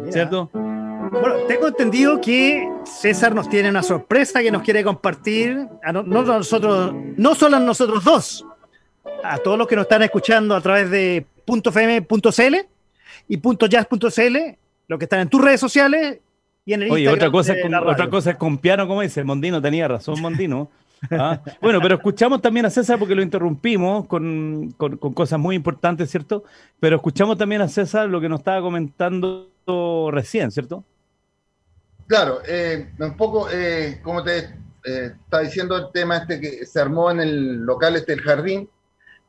[0.00, 0.12] Mira.
[0.12, 0.50] ¿Cierto?
[0.52, 5.68] Bueno, tengo entendido que César nos tiene una sorpresa que nos quiere compartir.
[5.82, 8.46] A no, no nosotros, no solo a nosotros dos,
[9.24, 12.56] a todos los que nos están escuchando a través de .fm.cl
[13.28, 14.36] y .jazz.cl,
[14.90, 16.18] los que están en tus redes sociales
[16.66, 19.02] y en el Oye, Instagram otra cosa, es con, otra cosa es con piano, como
[19.02, 20.68] dice Mondino, tenía razón Mondino.
[21.12, 25.54] Ah, Bueno, pero escuchamos también a César porque lo interrumpimos con, con- con cosas muy
[25.56, 26.42] importantes, ¿cierto?
[26.80, 29.48] Pero escuchamos también a César lo que nos estaba comentando
[30.10, 30.84] recién, ¿cierto?
[32.08, 34.38] Claro, eh, un poco, eh, como te
[34.84, 38.68] eh, estaba diciendo, el tema este que se armó en el local este del jardín,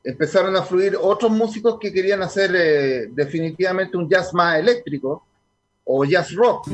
[0.03, 5.27] empezaron a fluir otros músicos que querían hacer eh, definitivamente un jazz más eléctrico
[5.83, 6.67] o jazz rock.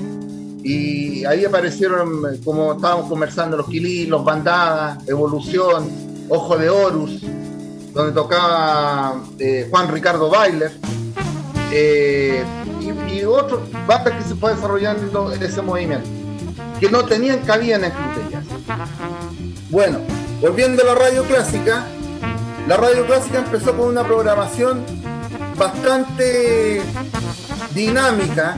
[0.63, 5.89] Y ahí aparecieron, eh, como estábamos conversando, los Quilí, los Bandadas, Evolución,
[6.29, 7.21] Ojo de Horus,
[7.93, 10.71] donde tocaba eh, Juan Ricardo Bailer.
[11.71, 12.43] eh,
[12.81, 16.07] y, y otros bandas que se fue desarrollando ese movimiento,
[16.79, 18.45] que no tenían cabida en el club de jazz.
[19.69, 19.99] Bueno,
[20.41, 21.85] volviendo a la radio clásica,
[22.67, 24.83] la radio clásica empezó con una programación
[25.57, 26.81] bastante
[27.73, 28.55] dinámica,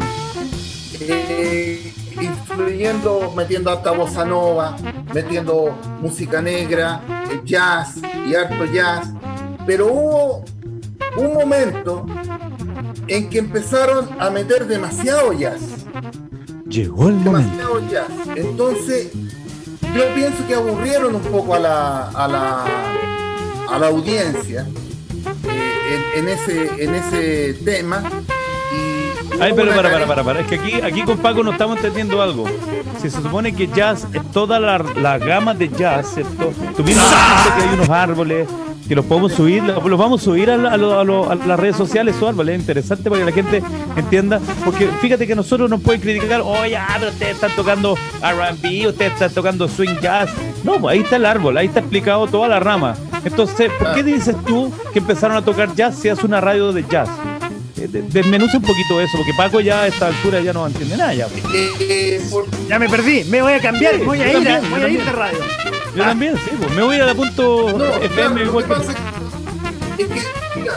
[0.99, 4.75] eh, influyendo, metiendo hasta bossa nova,
[5.13, 7.95] metiendo música negra, eh, jazz
[8.27, 9.09] y harto jazz,
[9.65, 10.45] pero hubo
[11.17, 12.05] un momento
[13.07, 15.61] en que empezaron a meter demasiado jazz,
[16.69, 18.11] Llegó el demasiado jazz.
[18.35, 19.09] Entonces,
[19.81, 22.65] yo pienso que aburrieron un poco a la, a la,
[23.67, 24.67] a la audiencia.
[25.49, 28.03] Eh, en, en ese, en ese tema.
[29.41, 30.39] Ay, pero para, para, para, para.
[30.41, 32.45] Es que aquí, aquí con Paco no estamos entendiendo algo.
[33.01, 36.51] Si se supone que jazz es toda la, la gama de jazz, ¿cierto?
[36.75, 38.47] Tú mismo dijiste que hay unos árboles
[38.87, 41.35] que los podemos subir, los vamos a subir a, la- a lo- a lo- a
[41.35, 42.55] las redes sociales, esos árboles.
[42.55, 43.63] Es interesante para que la gente
[43.95, 44.39] entienda.
[44.65, 49.13] Porque fíjate que nosotros nos pueden criticar, oye, ah, pero ustedes están tocando RB, ustedes
[49.13, 50.29] están tocando swing jazz.
[50.63, 52.95] No, pues ahí está el árbol, ahí está explicado toda la rama.
[53.23, 56.83] Entonces, ¿por qué dices tú que empezaron a tocar jazz si es una radio de
[56.89, 57.09] jazz?
[57.79, 60.97] Eh, de- Desmenuza un poquito eso, porque Paco ya a esta altura ya no entiende
[60.97, 61.13] nada.
[61.13, 61.27] Ya.
[61.53, 64.81] Eh, por- Ya me perdí, me voy a cambiar, Sí, voy a ir, a, voy
[64.81, 65.39] a ir de radio.
[65.95, 66.07] Yo Ah.
[66.09, 68.69] también, sí, pues me voy a ir a punto No, FM claro, lo igual que
[68.73, 70.73] que pasa es que, mira,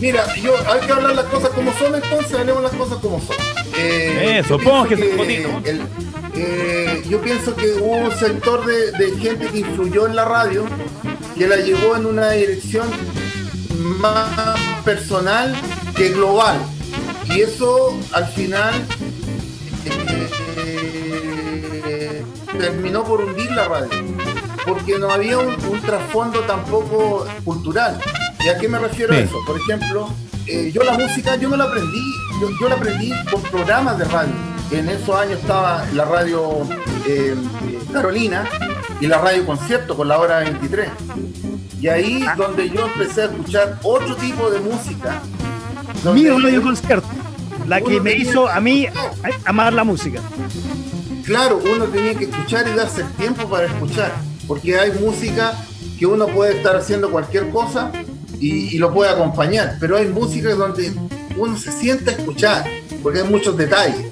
[0.00, 3.36] mira, yo, hay que hablar las cosas como son, entonces hablemos las cosas como son.
[3.76, 5.48] Eh, Eso, yo ponga pienso que se fotito.
[5.68, 5.82] el-
[6.34, 10.64] eh, yo pienso que hubo un sector de, de gente que influyó en la radio,
[11.36, 12.86] que la llevó en una dirección
[14.00, 15.54] más personal
[15.96, 16.58] que global.
[17.26, 18.74] Y eso al final
[20.66, 22.24] eh,
[22.58, 23.88] terminó por hundir la radio,
[24.66, 27.98] porque no había un, un trasfondo tampoco cultural.
[28.44, 29.20] ¿Y a qué me refiero Sí.
[29.20, 29.38] a eso?
[29.46, 30.08] Por ejemplo,
[30.46, 32.02] eh, yo la música, yo no la aprendí,
[32.40, 34.32] yo, yo la aprendí por programas de radio.
[34.70, 36.62] En esos años estaba la radio
[37.06, 38.48] eh, eh, Carolina
[39.00, 40.88] y la radio Concierto con la hora 23.
[41.80, 42.34] Y ahí Ah.
[42.36, 45.20] donde yo empecé a escuchar otro tipo de música.
[46.14, 47.06] Mi radio concierto,
[47.66, 48.86] la que me tenía- hizo a mí
[49.44, 50.20] amar la música.
[51.24, 54.12] Claro, uno tenía que escuchar y darse el tiempo para escuchar,
[54.48, 55.52] porque hay música
[55.98, 57.92] que uno puede estar haciendo cualquier cosa
[58.40, 60.92] y, y lo puede acompañar, pero hay música donde
[61.36, 62.64] uno se sienta a escuchar,
[63.02, 64.06] porque hay muchos detalles.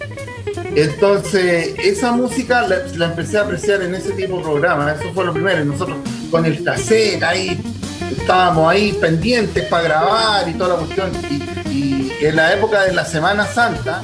[0.76, 5.24] Entonces, esa música la, la empecé a apreciar en ese tipo de programas, eso fue
[5.24, 5.96] lo primero, nosotros
[6.30, 7.60] con el cassette ahí,
[8.10, 11.10] estábamos ahí pendientes para grabar y toda la cuestión,
[11.70, 14.02] y, en la época de la Semana Santa,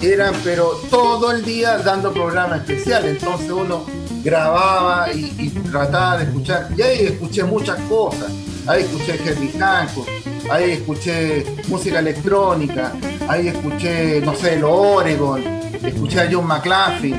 [0.00, 3.86] eran pero todo el día dando programas especiales, entonces uno
[4.22, 8.30] grababa y, trataba de escuchar, y ahí escuché muchas cosas,
[8.66, 10.08] ahí escuché Herbie Hancock,
[10.50, 12.92] ahí escuché música electrónica,
[13.28, 15.42] ahí escuché, no sé, los Oregon,
[15.84, 17.14] escuché a John McLaughlin,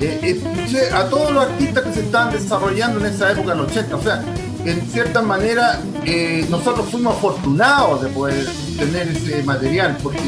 [0.00, 3.70] eh, escuché a todos los artistas que se estaban desarrollando en esa época, en los
[3.70, 4.22] 80, o sea,
[4.70, 8.46] en cierta manera eh, nosotros fuimos afortunados de poder
[8.78, 10.18] tener ese material, porque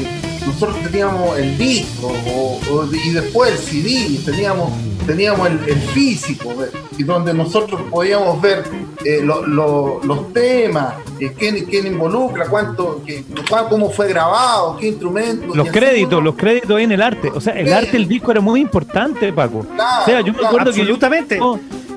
[0.45, 4.71] nosotros teníamos el disco o- o- y después el CD, teníamos,
[5.05, 6.69] teníamos el, el físico, ¿ves?
[6.97, 8.63] y donde nosotros podíamos ver
[9.05, 13.23] eh, lo- lo- los temas, eh, quién, quién involucra, cuánto, qué-
[13.69, 15.55] cómo fue grabado, qué instrumentos.
[15.55, 17.31] Los créditos, uno- los créditos en el arte.
[17.33, 19.65] O sea, el arte del disco era muy importante, Paco.
[19.75, 21.39] Claro, o sea, yo me acuerdo que yo, absolutamente.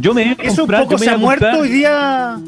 [0.00, 2.40] Yo, me a Eso un comprar, poco se ha muerto hoy día.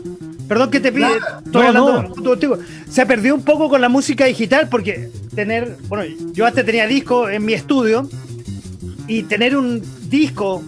[0.49, 1.09] Perdón que te pide,
[1.53, 2.11] No, no.
[2.14, 2.59] contigo.
[2.88, 6.86] Se ha perdido un poco con la música digital porque tener, bueno, yo antes tenía
[6.86, 8.09] disco en mi estudio
[9.09, 10.62] y tener un disco,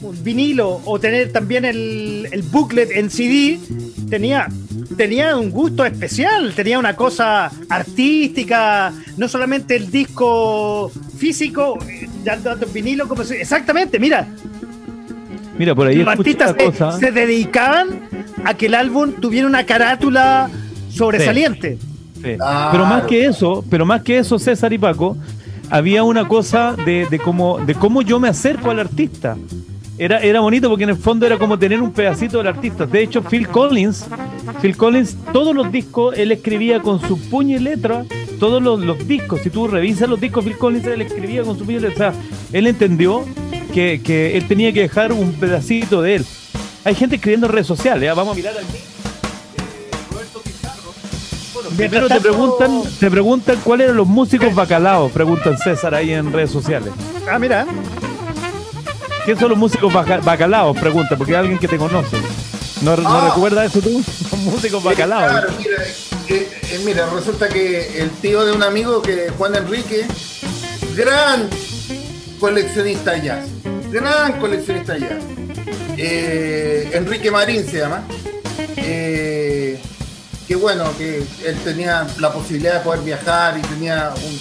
[0.00, 3.58] un vinilo o tener también el, el booklet en CD
[4.08, 4.48] tenía
[4.96, 12.36] tenía un gusto especial, tenía una cosa artística, no solamente el disco físico, eh, ya
[12.38, 14.28] tanto en vinilo como exactamente, mira,
[15.60, 16.92] Mira, por ahí los artistas se, cosa.
[16.92, 18.08] se dedicaban
[18.46, 20.48] a que el álbum tuviera una carátula
[20.88, 21.76] sobresaliente.
[22.14, 22.36] Sí.
[22.36, 22.70] Claro.
[22.72, 25.18] Pero más que eso, pero más que eso, César y Paco,
[25.68, 29.36] había una cosa de, de cómo, de cómo yo me acerco al artista.
[29.98, 32.86] Era, era bonito porque en el fondo era como tener un pedacito del artista.
[32.86, 34.06] De hecho, Phil Collins,
[34.62, 38.06] Phil Collins, todos los discos, él escribía con su puño y letra,
[38.38, 39.42] todos los, los discos.
[39.42, 42.08] Si tú revisas los discos, Phil Collins, él escribía con su puño y letra.
[42.08, 42.22] O sea,
[42.54, 43.26] él entendió
[43.70, 46.26] que, que él tenía que dejar un pedacito de él.
[46.84, 48.14] Hay gente escribiendo en redes sociales, ¿ah?
[48.14, 48.78] vamos a mirar aquí.
[51.76, 56.50] Primero te preguntan, te preguntan cuáles eran los músicos bacalaos, preguntan César ahí en redes
[56.50, 56.92] sociales.
[57.30, 57.66] Ah, mira.
[59.24, 60.76] ¿Quién son los músicos baca- bacalaos?
[60.78, 62.16] Pregunta, porque hay alguien que te conoce.
[62.82, 63.30] ¿No, no Ah.
[63.34, 64.02] recuerdas eso tú?
[64.30, 65.30] Son músicos bacalaos.
[65.30, 65.76] Claro, mira,
[66.28, 70.06] eh, eh, mira, resulta que el tío de un amigo que Juan Enrique,
[70.96, 71.48] gran
[72.40, 73.46] coleccionista de jazz,
[73.90, 74.96] gran coleccionista.
[75.96, 78.02] Eh, Enrique Marín se llama.
[78.76, 79.80] Eh,
[80.46, 84.40] que bueno, que él tenía la posibilidad de poder viajar y tenía un,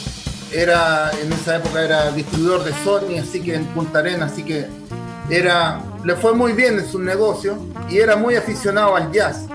[0.52, 4.66] era en esa época era distribuidor de Sony, así que en Punta Arenas, así que
[5.30, 9.46] era le fue muy bien en su negocio y era muy aficionado al jazz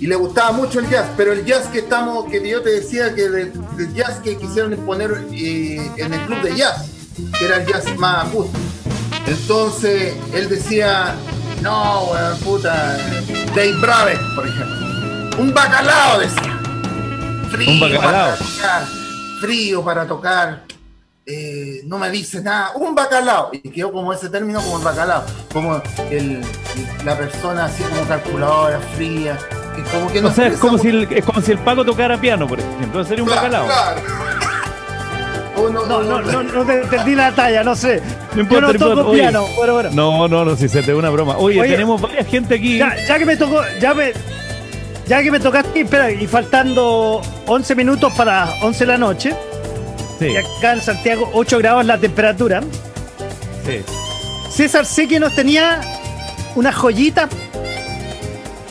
[0.00, 3.14] y le gustaba mucho el jazz, pero el jazz que estamos, que yo te decía
[3.14, 6.90] que del, del jazz que quisieron imponer eh, en el club de jazz,
[7.38, 8.58] que era el jazz más acústico.
[9.26, 11.14] Entonces él decía,
[11.62, 12.96] no, weón, puta,
[13.54, 14.76] Dave Brabeck, por ejemplo.
[15.38, 16.58] Un bacalao, decía.
[17.50, 18.12] Frío Un bacalao.
[18.12, 18.84] para tocar.
[19.40, 20.62] Frío para tocar.
[21.26, 22.72] Eh, no me dice nada.
[22.74, 23.50] Un bacalao.
[23.52, 25.24] Y quedó como ese término como el bacalao.
[25.52, 26.40] Como el,
[27.04, 29.38] la persona así como calculadora, fría.
[29.74, 31.84] Que como que no O sea, es como, si el, es como si el Paco
[31.84, 33.02] tocara piano, por ejemplo.
[33.04, 33.66] Sería un Claro, bacalao.
[33.66, 34.00] claro.
[35.56, 38.00] Uno- No, no, no, no te entendí la talla, no sé.
[38.34, 39.10] No importa, Yo no no toco importa.
[39.10, 39.46] Oye, piano.
[39.56, 39.90] Bueno, bueno.
[39.92, 41.36] No, no, no, si se te da una broma.
[41.38, 41.70] Oye, Oye.
[41.72, 42.78] tenemos varias gente aquí.
[42.78, 44.12] Ya, ya que me tocó, ya me,
[45.06, 49.34] ya que me tocaste, espera, y faltando 11 minutos para 11 de la noche,
[50.18, 52.60] Sí, y acá en Santiago 8 grados la temperatura,
[53.66, 53.80] sí.
[54.50, 55.80] César sé que nos tenía
[56.54, 57.28] unas joyitas,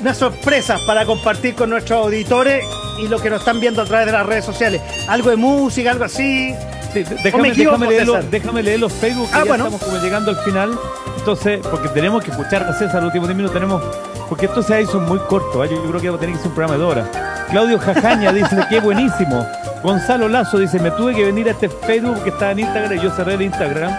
[0.01, 2.63] unas sorpresas para compartir con nuestros auditores
[3.01, 4.81] y los que nos están viendo a través de las redes sociales.
[5.07, 6.53] Algo de música, algo así.
[6.93, 9.65] Sí, ¿O me déjame, leer los, déjame leer los Facebook que Ah, ya bueno.
[9.65, 10.77] estamos como llegando al final.
[11.17, 13.81] Entonces, porque tenemos que escuchar a César los últimos 10 minutos, tenemos,
[14.29, 15.69] porque esto se hizo muy corto, ¿eh?
[15.71, 17.07] yo creo que va a tener que ser un programa de horas.
[17.49, 19.45] Claudio Jajaña dice que buenísimo.
[19.83, 22.99] Gonzalo Lazo dice, me tuve que venir a este Facebook que estaba en Instagram y
[23.01, 23.91] yo cerré el Instagram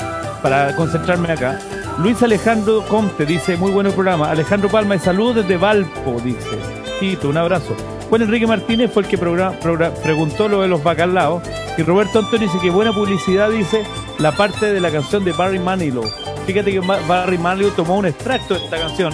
[0.43, 1.59] para concentrarme acá.
[1.99, 4.31] Luis Alejandro Comte dice, muy bueno el programa.
[4.31, 6.59] Alejandro Palma, y saludos desde Valpo, dice.
[7.01, 7.75] Tito, un abrazo.
[8.15, 11.43] Juan Enrique Martínez fue el que preguntó lo de los bacalaos.
[11.77, 13.83] Y Roberto Antonio dice que buena publicidad, dice,
[14.21, 16.05] la parte de la canción de Barry Manilow.
[16.47, 19.13] Fíjate que Barry Manilow tomó un extracto de esta canción.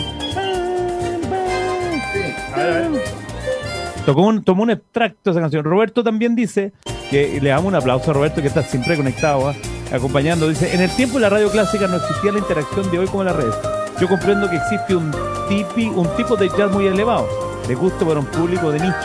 [4.04, 5.64] Tomó un extracto de esa canción.
[5.64, 6.74] Roberto también dice
[7.08, 9.54] que le damos un aplauso a Roberto que está siempre conectado, ¿ah?
[9.90, 10.46] acompañando.
[10.46, 13.22] Dice, en el tiempo de la radio clásica no existía la interacción de hoy como
[13.22, 13.54] en las redes.
[13.98, 15.10] Yo comprendo que existe un,
[15.48, 18.96] tipi, un tipo de jazz muy elevado, de gusto para un público de nicho.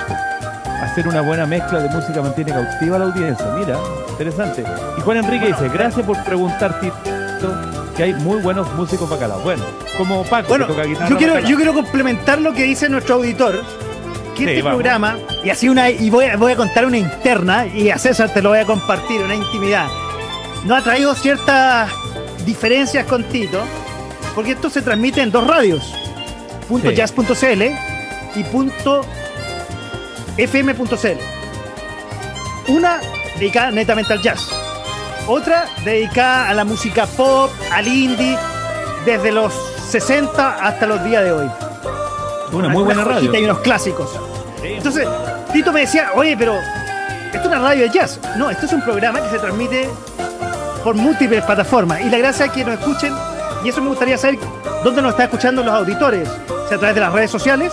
[0.82, 3.46] Hacer una buena mezcla de música mantiene cautiva a la audiencia.
[3.58, 3.78] Mira,
[4.10, 4.64] interesante.
[4.98, 6.96] Y Juan Enrique dice, gracias por preguntar, Tito,
[7.96, 9.44] que hay muy buenos músicos bacalaos.
[9.44, 9.64] Bueno,
[10.00, 11.10] como Paco, Bueno, que toca guitarra.
[11.10, 13.62] yo quiero, yo quiero complementar lo que dice nuestro auditor.
[14.36, 14.78] Que Sí, este vamos.
[14.82, 18.34] programa, y así una, y voy a, voy a contar una interna, y a César
[18.34, 19.88] te lo voy a compartir, una intimidad.
[20.66, 21.90] Nos ha traído ciertas
[22.46, 23.62] diferencias con Tito,
[24.34, 25.94] porque esto se transmite en dos radios,
[26.68, 26.96] punto Sí.
[26.96, 27.64] jazz.cl
[28.36, 29.02] y punto
[30.38, 31.20] fm.cl.
[32.68, 33.00] Una
[33.38, 34.50] dedicada netamente al jazz,
[35.28, 38.38] otra dedicada a la música pop, al indie,
[39.06, 39.54] desde los
[39.90, 41.50] 60 hasta los días de hoy.
[42.52, 43.34] Una muy buena radio.
[43.34, 44.10] Y unos clásicos.
[44.64, 45.08] Entonces,
[45.54, 46.56] Tito me decía, oye, pero
[47.34, 48.20] esto es una radio de jazz.
[48.38, 49.90] No, esto es un programa que se transmite
[50.84, 52.02] por múltiples plataformas.
[52.02, 53.14] Y la gracia es que nos escuchen,
[53.64, 54.40] y eso me gustaría saber
[54.84, 56.30] dónde nos están escuchando los auditores,
[56.68, 57.72] si a través de las redes sociales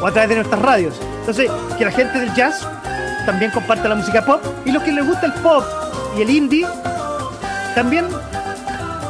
[0.00, 0.94] o a través de nuestras radios.
[1.20, 2.66] Entonces, que la gente del jazz
[3.26, 5.64] también comparta la música pop y los que les gusta el pop
[6.16, 6.66] y el indie
[7.74, 8.06] también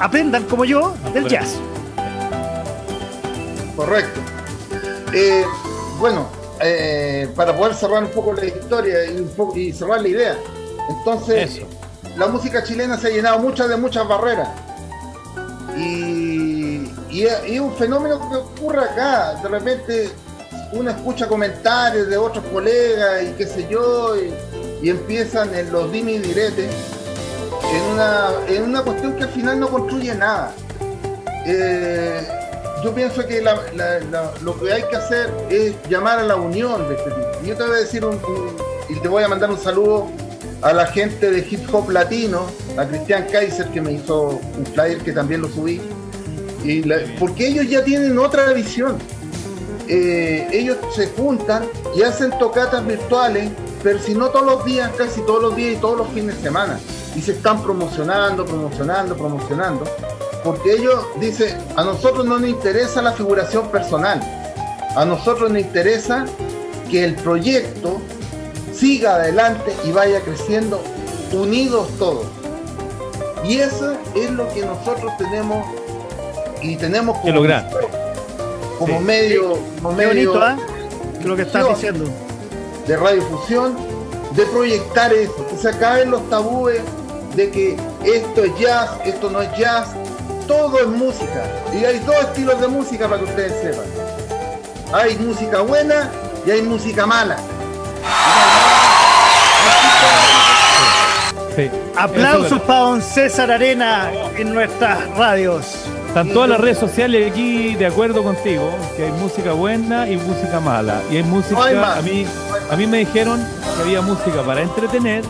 [0.01, 1.57] aprendan, como yo, del jazz.
[3.76, 4.20] Correcto.
[5.12, 5.45] Eh,
[5.99, 6.26] bueno,
[6.61, 10.37] eh, para poder cerrar un poco la historia y, un poco- y cerrar la idea,
[10.89, 11.66] entonces Eso.
[12.16, 14.49] la música chilena se ha llenado muchas de muchas barreras.
[15.76, 19.35] Y, y es y es un fenómeno que ocurre acá.
[19.43, 20.11] De repente
[20.75, 24.33] uno escucha comentarios de otros colegas y qué sé yo, y,
[24.89, 26.70] empiezan en los dime y diretes
[27.72, 30.53] en una, en una cuestión que al final no construye nada.
[31.47, 32.20] Eh,
[32.85, 37.11] yo pienso que lo que hay que hacer es llamar a la unión de este
[37.11, 37.47] tipo.
[37.47, 38.20] Yo te voy a decir un,
[38.91, 40.11] y te voy a mandar un saludo
[40.61, 42.47] a la gente de hip hop latino,
[42.77, 45.81] a Cristian Kaiser que me hizo un flyer que también lo subí,
[46.62, 46.83] y
[47.18, 48.99] porque ellos ya tienen otra visión.
[49.89, 51.64] Eh, ellos se juntan
[51.95, 53.51] y hacen tocatas virtuales,
[53.82, 56.43] pero si no todos los días, casi todos los días y todos los fines de
[56.43, 56.78] semana.
[57.14, 59.85] Y se están promocionando, promocionando, promocionando.
[60.43, 64.20] Porque ellos dicen, a nosotros no nos interesa la figuración personal.
[64.97, 66.26] A nosotros nos interesa
[66.91, 68.01] que el proyecto
[68.72, 70.80] siga adelante y vaya creciendo
[71.32, 72.26] unidos todos.
[73.45, 75.66] Y eso es lo que nosotros tenemos
[76.62, 77.68] y tenemos Que lograr.
[78.87, 79.05] Como Sí.
[79.05, 80.57] medio, como Qué medio bonito, ¿ah?
[81.24, 82.05] Lo que estás diciendo.
[82.87, 83.76] de radiofusión,
[84.32, 86.80] de proyectar eso, que se acaben los tabúes
[87.35, 89.89] de que esto es jazz, esto no es jazz,
[90.47, 91.45] todo es música.
[91.72, 93.87] Y hay dos estilos de música para que ustedes sepan.
[94.93, 96.11] Hay música buena
[96.47, 97.37] y hay música mala.
[101.57, 101.70] Sí.
[101.97, 105.87] Aplausos para don César Arena en nuestras radios.
[106.15, 110.61] Están todas las redes sociales aquí de acuerdo contigo, que hay música buena y música
[110.61, 111.01] mala.
[111.11, 112.25] Y hay música, No hay a mí,
[112.71, 113.45] a mí me dijeron
[113.77, 115.25] que había música para entretener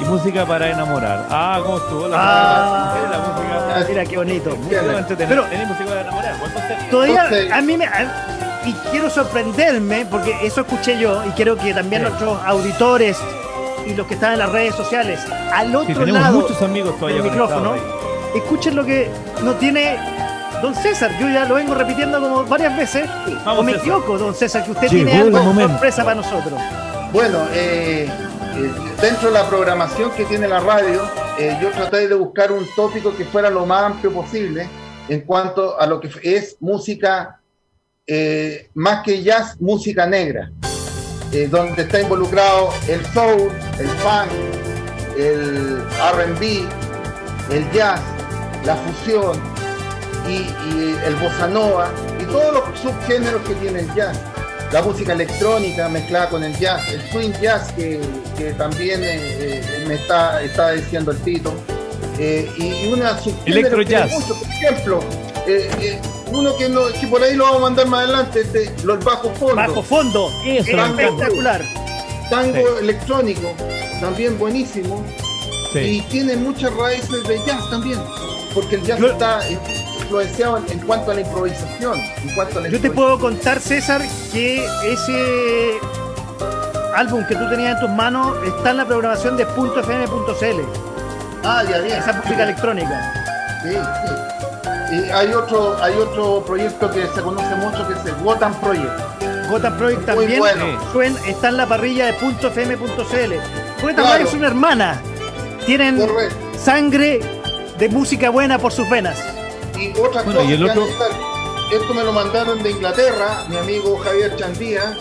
[0.00, 1.26] y música para enamorar.
[1.28, 2.94] Ah, ¿cómo estuvo la, Ah.
[3.10, 3.86] la música?
[3.88, 4.50] Mira qué bonito.
[4.54, 6.34] Música para entretener Pero- y música para enamorar.
[6.88, 7.86] Todavía Entonces- a mí me.
[7.86, 12.08] a- y quiero sorprenderme, porque eso escuché yo y quiero que también Sí.
[12.10, 13.18] nuestros auditores
[13.86, 15.18] y los que están en las redes sociales,
[15.52, 17.72] al Sí, otro tenemos lado muchos amigos todavía del micrófono,
[18.36, 19.10] escuchen lo que
[19.42, 19.96] no tiene
[20.62, 21.10] Don César.
[21.20, 23.08] Yo ya lo vengo repitiendo como varias veces.
[23.44, 23.86] Vamos, o me César.
[23.86, 26.60] equivoco, Don César, que usted Llegó tiene algo sorpresa para nosotros.
[27.12, 28.08] Bueno, eh,
[28.56, 31.02] eh, dentro de la programación que tiene la radio,
[31.38, 34.68] eh, yo traté de buscar un tópico que fuera lo más amplio posible
[35.08, 37.40] en cuanto a lo que es música,
[38.06, 40.50] eh, más que jazz, música negra,
[41.32, 44.30] eh, donde está involucrado el soul, el funk,
[45.16, 45.78] el
[46.12, 46.66] RB,
[47.54, 48.00] el jazz,
[48.64, 49.57] la fusión
[50.28, 54.18] y, y el bossa nova y todos los subgéneros que tiene el jazz
[54.72, 58.00] la música electrónica mezclada con el jazz, el swing jazz que,
[58.36, 59.16] que también eh,
[59.60, 61.54] eh, me está, está diciendo el Tito,
[62.18, 63.16] eh, y una
[63.46, 64.12] Electro jazz.
[64.12, 64.34] mucho.
[64.38, 65.00] por ejemplo,
[65.46, 65.98] eh,
[66.32, 69.30] uno que, no- que por ahí lo vamos a mandar más adelante, este, los bajos
[69.38, 70.30] fondos, Bajo fondo.
[70.44, 71.62] Eso, espectacular.
[72.28, 72.82] tango Sí.
[72.82, 73.54] electrónico,
[74.02, 75.02] también buenísimo,
[75.72, 75.78] Sí.
[75.78, 77.98] y tiene muchas raíces de jazz también,
[78.52, 79.40] porque el jazz Yo- está
[80.12, 83.60] influenciado en, en cuanto a la improvisación, en cuanto a la Yo te puedo contar,
[83.60, 84.00] César,
[84.32, 85.78] que ese
[86.96, 90.60] álbum que tú tenías en tus manos está en la programación de .fm.cl,
[91.44, 91.98] Ah, ya, bien.
[91.98, 93.12] esa música electrónica.
[93.62, 94.96] Sí, sí.
[94.96, 98.90] Y hay otro, hay otro proyecto que se conoce mucho que es el Wotan Project.
[99.50, 100.64] Gotham Project Muy también bueno.
[100.92, 103.34] suen- está en la parrilla de .fm.cl.
[103.82, 104.24] Gotham Claro.
[104.24, 105.00] Es una hermana.
[105.66, 106.36] Tienen Correcto.
[106.58, 107.20] sangre
[107.78, 109.18] de música buena por sus venas.
[109.78, 110.86] Y otra Bueno, cosa y el otro-
[111.70, 114.96] esto me lo mandaron de Inglaterra, mi amigo Javier Chandía,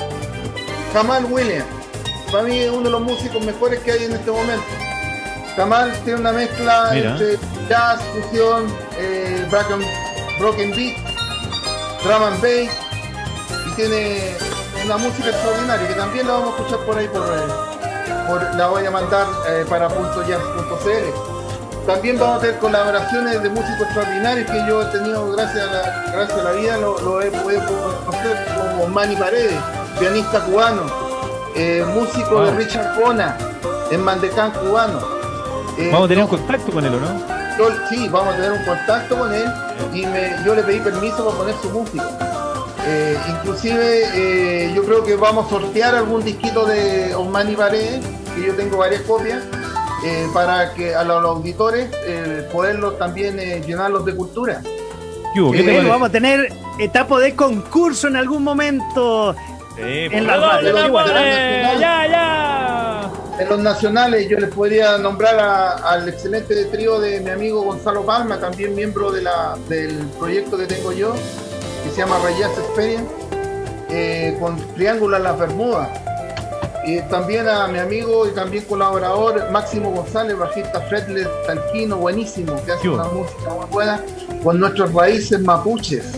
[0.93, 1.65] Jamal Williams.
[2.31, 4.65] Para mí es uno de los músicos mejores que hay en este momento.
[5.55, 7.11] Jamal tiene una mezcla Mira.
[7.11, 7.37] entre
[7.69, 8.67] jazz, fusión,
[8.97, 9.81] eh, broken,
[10.39, 10.97] broken beat,
[12.03, 12.69] drum and bass
[13.65, 14.35] y tiene
[14.85, 18.67] una música extraordinaria que también la vamos a escuchar por ahí por, eh, por- la
[18.67, 21.36] voy a mandar eh, para .jazz.cl.
[21.87, 26.11] También vamos a tener colaboraciones de músicos extraordinarios que yo he tenido gracias a la,
[26.11, 27.65] gracias a la vida, lo, lo he podido
[28.05, 29.55] conocer como Manny Paredes,
[29.97, 30.81] pianista cubano,
[31.55, 33.37] eh, músico de Richard Pona,
[33.89, 34.99] en Mandecán cubano.
[35.77, 37.37] Eh, Vamos a tener un contacto con él, ¿o no?
[37.57, 39.45] yo- sí, vamos a tener un contacto con él
[39.93, 42.03] y me- yo le pedí permiso para poner su música.
[42.85, 48.45] Eh, inclusive eh, yo creo que vamos a sortear algún disquito de Osmani Paredes, que
[48.47, 49.41] yo tengo varias copias,
[50.03, 54.61] eh, para que a los, auditores eh, poderlos también eh, llenarlos de cultura.
[55.33, 55.51] ¿Qué hubo?
[55.51, 59.35] ¿Qué Eh, te vamos a tener etapa de concurso en algún momento.
[59.75, 60.89] Sí, en la la igual.
[60.89, 61.73] guardia.
[61.79, 63.11] ya, ya.
[63.39, 68.03] En los nacionales yo les podría nombrar a- al excelente trío de mi amigo Gonzalo
[68.03, 71.13] Palma, también miembro de la, del proyecto que tengo yo,
[71.83, 73.05] que se llama Rayas Experience,
[73.91, 75.87] eh, con Triángulo en las Bermudas.
[76.87, 82.71] Y también a mi amigo y también colaborador Máximo González, bajista fretless talquino, buenísimo, que
[82.71, 84.01] hace una música muy buena,
[84.41, 86.13] con nuestras raíces mapuches,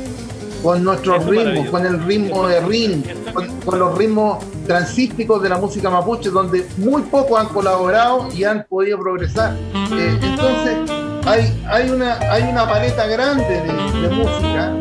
[0.61, 3.03] con nuestros Eso ritmos, con el ritmo de rim,
[3.33, 8.43] con, con los ritmos transísticos de la música mapuche, donde muy pocos han colaborado y
[8.43, 9.55] han podido progresar.
[9.73, 10.77] Eh, entonces,
[11.25, 14.71] hay, hay, una, hay una paleta grande de, de música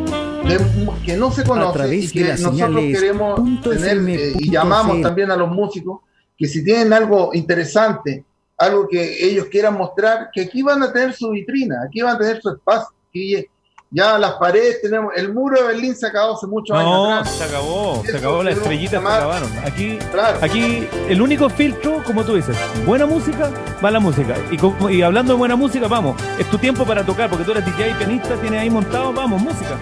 [0.44, 0.58] de
[1.04, 5.48] que no se conoce y que nosotros queremos tener eh, y llamamos también a los
[5.50, 6.00] músicos
[6.36, 8.24] que si tienen algo interesante,
[8.56, 12.18] algo que ellos quieran mostrar, que aquí van a tener su vitrina, aquí van a
[12.18, 12.88] tener su espacio.
[13.08, 13.44] Aquí
[13.90, 17.34] ya las paredes tenemos, el muro de Berlín se acabó hace muchos No, años atrás.
[17.36, 19.50] se acabó, se acabó, las queremos estrellitas se acabaron.
[19.64, 20.38] Aquí, Claro.
[20.42, 23.50] aquí el único filtro, como tú dices, buena música,
[23.82, 24.36] va la música.
[24.52, 27.64] Y, y hablando de buena música, vamos, es tu tiempo para tocar, porque tú eres
[27.64, 29.76] DJ, pianista, tienes ahí montado, vamos, música.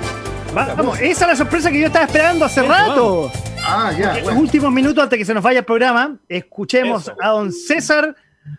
[0.57, 3.33] Vamos, esa es la sorpresa que yo estaba esperando hace Eso, rato.
[3.63, 4.11] Ah, ya.
[4.11, 4.41] En los bueno.
[4.41, 7.17] últimos minutos antes que se nos vaya el programa, escuchemos Eso.
[7.21, 8.17] a don César.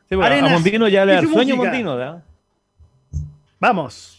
[0.08, 1.72] Sí, bueno, Arenas a Mondino ya le y da su sueño música.
[1.72, 2.24] Mondino, ¿verdad?
[3.60, 4.17] Vamos.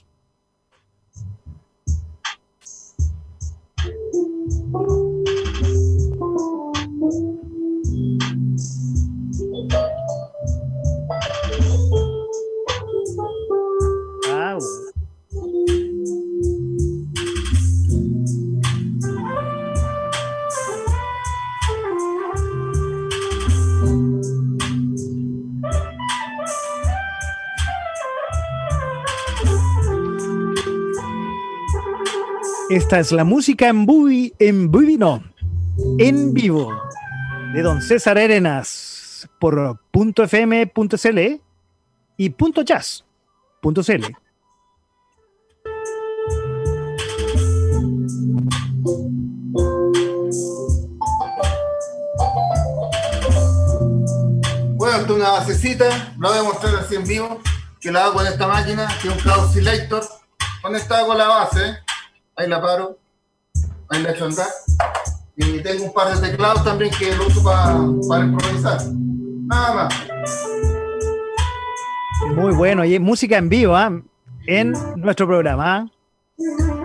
[32.71, 35.25] Esta es la música en Bubi, en Bubi no,
[35.99, 36.79] en vivo,
[37.55, 41.19] de don César Arenas por .fm.cl
[42.19, 42.35] y
[42.66, 44.05] .jazz.cl.
[54.75, 57.41] Bueno, esto es una basecita, lo voy a mostrar así en vivo,
[57.81, 60.05] que la hago con esta máquina, que es un Cloud Selector,
[60.61, 61.79] conectado con la base,
[62.39, 62.97] ahí la paro,
[63.91, 64.28] ahí la echo
[65.36, 68.80] y tengo un par de teclados también que lo uso para, improvisar,
[69.47, 69.95] nada más.
[72.34, 73.91] Muy bueno, y música en vivo ¿ah?
[74.47, 75.76] en nuestro programa.
[75.76, 76.78] ¿ah?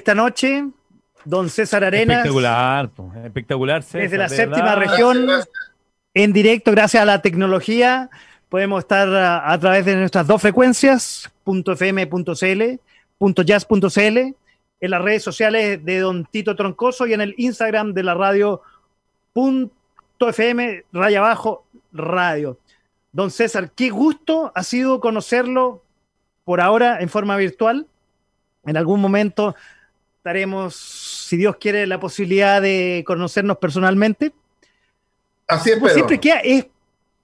[0.00, 0.64] Esta noche,
[1.26, 2.18] don César Arenas.
[2.18, 2.90] Espectacular,
[3.22, 3.84] espectacular.
[3.84, 5.28] desde la séptima región,
[6.14, 8.08] en directo, gracias a la tecnología,
[8.48, 12.80] podemos estar a, través de nuestras dos frecuencias, .fm.cl,
[13.44, 14.18] .jazz.cl,
[14.82, 18.62] en las redes sociales de don Tito Troncoso y en el Instagram de la radio
[19.34, 22.56] .fm, raya abajo, radio.
[23.12, 25.82] Don César, qué gusto ha sido conocerlo
[26.44, 27.86] por ahora en forma virtual.
[28.64, 29.54] En algún momento
[30.20, 34.32] estaremos, si Dios quiere, la posibilidad de conocernos personalmente.
[35.48, 36.66] Así es, pues Siempre queda, es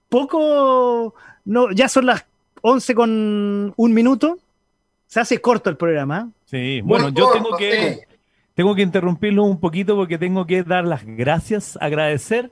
[0.09, 2.24] poco, no, ya son las
[2.62, 4.38] 11 con un minuto.
[5.07, 6.30] Se hace corto el programa.
[6.47, 8.09] Sí, bueno, yo tengo que,
[8.55, 12.51] tengo que interrumpirlo un poquito porque tengo que dar las gracias, agradecer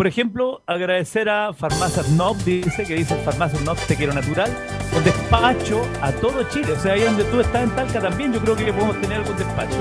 [0.00, 4.50] por ejemplo, agradecer a Farmacia Snob, dice que dice Farmacia Snob te quiero natural,
[4.92, 6.72] con despacho a todo Chile.
[6.72, 9.36] O sea, ahí donde tú estás en Talca también, yo creo que podemos tener algún
[9.36, 9.76] despacho.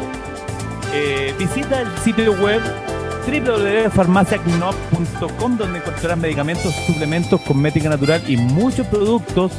[0.94, 2.62] Eh, visita el sitio web
[3.28, 9.52] www.farmaciacnob.com donde encontrarás medicamentos, suplementos, cosmética natural y muchos productos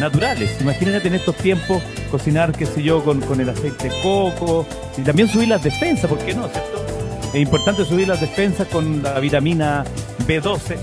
[0.00, 0.60] naturales.
[0.60, 5.02] Imagínate en estos tiempos cocinar, qué sé yo, con, con el aceite de coco y
[5.02, 6.48] también subir las defensas, ¿por qué no?
[6.48, 6.84] ¿Cierto?
[7.32, 9.84] Es importante subir las defensas con la vitamina
[10.26, 10.76] B12,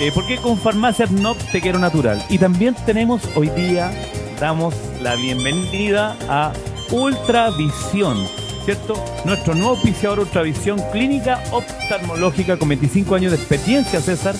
[0.00, 2.24] eh, porque con Farmacia no te quiero natural.
[2.30, 3.92] Y también tenemos hoy día,
[4.40, 6.52] damos la bienvenida a
[6.90, 8.26] Ultravisión,
[8.64, 8.94] ¿cierto?
[9.26, 14.34] Nuestro nuevo oficiador Ultravisión Clínica Oftalmológica con 25 años de experiencia, César,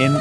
[0.00, 0.14] en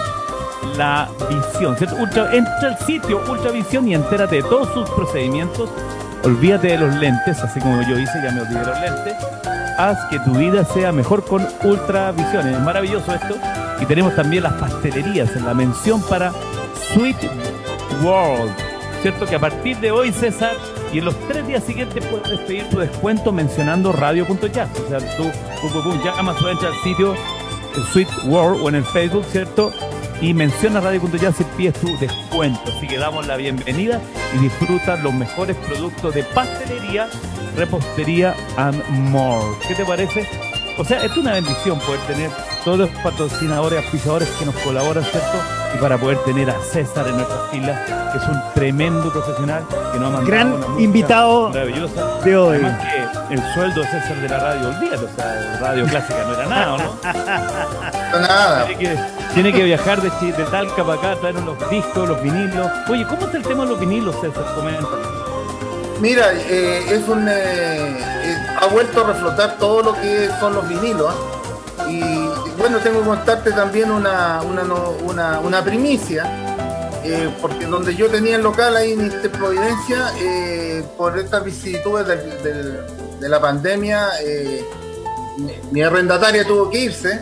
[0.78, 1.98] la visión, ¿cierto?
[2.32, 5.72] entra al sitio Ultravisión y entérate de todos sus procedimientos.
[6.24, 9.43] Olvídate de los lentes, así como yo hice, ya me olvidé de los lentes
[9.78, 12.48] haz que tu vida sea mejor con Ultravisión.
[12.48, 13.36] Es maravilloso esto.
[13.82, 16.32] Y tenemos también las pastelerías en la mención para
[16.94, 17.18] Sweet
[18.04, 18.54] World.
[19.02, 19.26] ¿Cierto?
[19.26, 20.56] Que a partir de hoy, César,
[20.94, 24.70] y en los tres días siguientes puedes pedir tu descuento mencionando radio.jazz.
[24.86, 25.32] O sea, tú,
[26.04, 27.16] llamas o entras al sitio
[27.92, 29.72] Sweet World o en el Facebook, ¿cierto?
[30.22, 32.62] Y menciona radio.jazz y pides tu descuento.
[32.78, 34.00] Así que damos la bienvenida
[34.36, 37.10] y disfruta los mejores productos de pastelería
[37.56, 39.45] Repostería and More.
[39.68, 40.28] ¿Qué te parece?
[40.78, 42.32] O sea, es una bendición poder tener
[42.66, 45.38] todos los patrocinadores, auspiciadores que nos colaboran, ¿cierto?
[45.76, 47.80] Y para poder tener a César en nuestras filas,
[48.12, 52.60] que es un tremendo profesional que nos ha mandado Gran invitado de hoy.
[52.60, 56.45] que el sueldo de César de la radio, olvídate, o sea, radio clásica no era
[56.47, 58.20] nada, ¿o ¿no?
[58.20, 58.66] Nada.
[58.66, 58.99] Tiene que,
[59.34, 62.68] tiene que viajar de, de Talca para acá, traer los discos, los vinilos.
[62.89, 64.43] Oye, ¿cómo está el tema de los vinilos, César?
[64.56, 64.88] Comenta.
[66.04, 70.68] Mira, eh, es un, eh, eh, ha vuelto a reflotar todo lo que son los
[70.68, 71.10] vinilos.
[71.10, 71.89] ¿ah?
[71.89, 72.01] Y
[72.58, 76.26] bueno, tengo que contarte también una, una, una, primicia,
[77.41, 83.30] porque donde yo tenía el local ahí en Inter Providencia, eh, por estas vicisitudes de
[83.30, 84.10] la pandemia,
[85.38, 87.22] mi, mi arrendataria tuvo que irse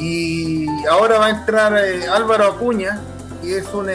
[0.00, 1.74] y ahora va a entrar
[2.12, 2.98] Álvaro Acuña,
[3.40, 3.88] que es un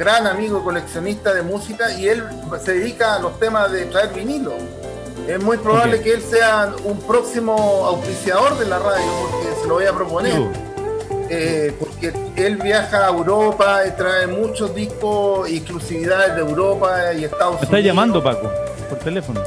[0.00, 2.24] gran amigo coleccionista de música y él
[2.64, 4.54] se dedica a los temas de traer vinilo.
[5.28, 6.02] Es muy probable Ok.
[6.04, 7.52] que él sea un próximo
[7.86, 10.40] auspiciador de la radio, porque se lo voy a proponer.
[11.28, 17.56] Eh, porque él viaja a Europa y trae muchos discos, exclusividades de Europa y Estados
[17.56, 17.62] Me Unidos.
[17.64, 18.50] está llamando Paco,
[18.88, 19.40] por teléfono.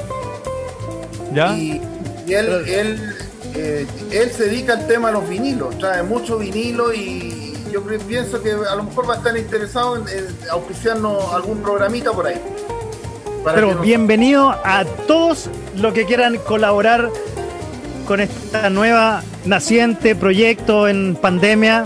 [1.34, 1.52] ¿Ya?
[1.58, 1.82] Y,
[2.28, 3.16] y él, él,
[3.56, 7.43] eh, él se dedica al tema de los vinilos, trae mucho vinilo y
[7.74, 12.12] yo pienso que a lo mejor va a estar interesado en, en auspiciarnos algún programita
[12.12, 12.40] por ahí.
[13.44, 17.10] Pero nos- bienvenido a todos los que quieran colaborar
[18.08, 21.86] con esta nueva naciente proyecto en pandemia,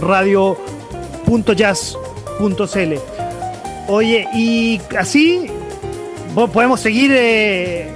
[0.00, 2.94] radio.jazz.cl.
[3.88, 5.46] Oye, y así
[6.34, 7.92] podemos seguir eh,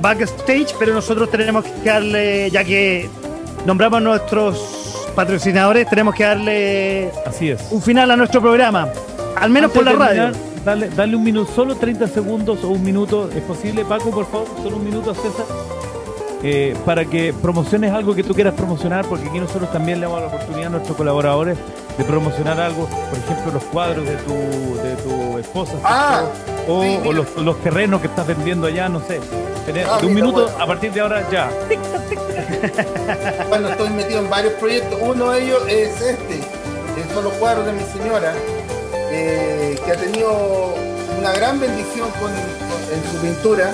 [0.00, 3.08] backstage, pero nosotros tenemos que darle, ya que
[3.66, 4.75] nombramos nuestros
[5.16, 7.66] patrocinadores, tenemos que darle Así es.
[7.72, 8.88] un final a nuestro programa,
[9.34, 10.32] al menos Antes por la radio.
[10.64, 13.30] Dale, dale un minuto, solo 30 segundos o un minuto.
[13.34, 14.46] ¿Es posible, Paco, por favor?
[14.62, 15.46] Solo un minuto, César.
[16.42, 20.20] Eh, para que promociones algo que tú quieras promocionar, porque aquí nosotros también le damos
[20.20, 21.56] la oportunidad a nuestros colaboradores
[21.98, 25.72] de promocionar algo, por ejemplo, los cuadros de tu, de tu esposa.
[25.84, 26.22] Ah,
[26.68, 27.14] o, sí, o mira.
[27.14, 29.20] los, los terrenos que estás vendiendo allá, no sé.
[29.66, 30.62] Tenés- Ah, de un mira, minuto bueno.
[30.62, 31.50] a partir de ahora ya.
[33.48, 34.98] Bueno, estoy metido en varios proyectos.
[35.02, 36.40] Uno de ellos es este,
[36.94, 38.32] que son los cuadros de mi señora,
[39.10, 40.74] eh, que ha tenido
[41.18, 43.70] una gran bendición con, con- en su pintura.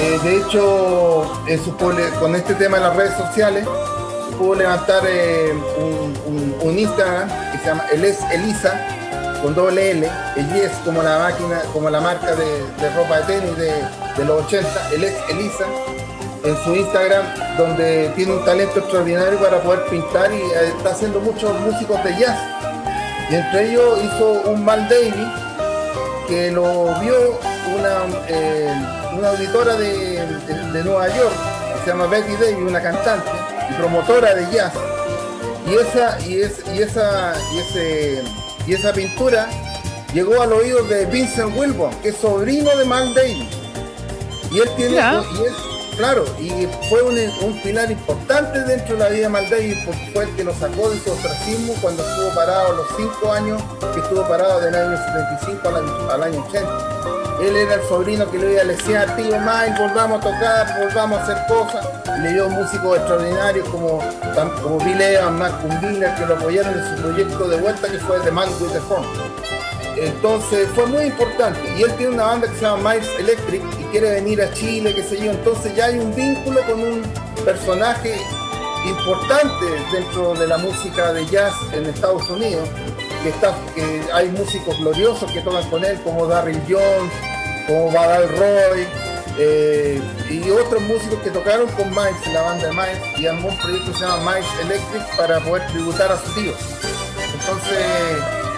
[0.00, 3.66] Eh, de hecho, en su con este tema de las redes sociales,
[4.40, 5.52] pudo levantar eh,
[6.62, 8.72] un, Instagram que se llama El es Elisa,
[9.42, 12.64] con doble L, el Yes como la máquina, como la marca de,
[12.96, 15.64] ropa de tenis de, los 80, El es Elisa
[16.44, 17.22] en su Instagram,
[17.58, 22.16] donde tiene un talento extraordinario para poder pintar y eh, está haciendo muchos músicos de
[22.16, 22.38] jazz.
[23.30, 25.32] Y entre ellos hizo un Mal Davy
[26.28, 27.38] que lo vio
[27.78, 28.72] una, eh,
[29.18, 30.24] una auditora de,
[30.72, 31.34] de- Nueva York,
[31.74, 33.39] que se llama Betty Davy, una cantante
[33.78, 34.72] promotora de jazz.
[35.66, 38.22] Y esa, y es, y esa, y ese,
[38.66, 39.46] y esa pintura
[40.12, 43.48] llegó al oído de Vincent Wilbon, que es sobrino de Mal Davy.
[44.50, 45.22] Y él tiene, Ya.
[45.38, 45.52] y es,
[45.96, 50.10] claro, y fue un, un pilar importante dentro de la vida de Mal Davy, porque
[50.12, 53.62] fue el que lo sacó de su ostracismo cuando estuvo parado a los 5 años,
[53.94, 57.19] que estuvo parado del año 75 al año, al año 80.
[57.42, 61.18] Él era el sobrino que le iba a decir, tío Mike, volvamos a tocar, volvamos
[61.18, 61.86] a hacer cosas.
[62.22, 64.00] Le dio músicos extraordinarios como,
[64.62, 68.20] como Bill Evans, Malcolm Miller, que lo apoyaron en su proyecto de vuelta que fue
[68.20, 69.06] The Man with the Phone.
[69.96, 71.60] Entonces fue muy importante.
[71.78, 74.94] Y él tiene una banda que se llama Miles Electric y quiere venir a Chile,
[74.94, 75.30] qué sé yo.
[75.30, 77.02] Entonces ya hay un vínculo con un
[77.44, 78.16] personaje
[78.86, 82.68] importante dentro de la música de jazz en Estados Unidos.
[83.22, 87.12] Que, está, que hay músicos gloriosos que tocan con él, como Darryl Jones,
[87.70, 88.86] como Badal Roy,
[89.38, 93.56] eh, y otros músicos que tocaron con Miles, la banda de Miles, y armó un
[93.58, 96.52] proyecto que se llama Miles Electric para poder tributar a su tío.
[97.32, 97.78] Entonces,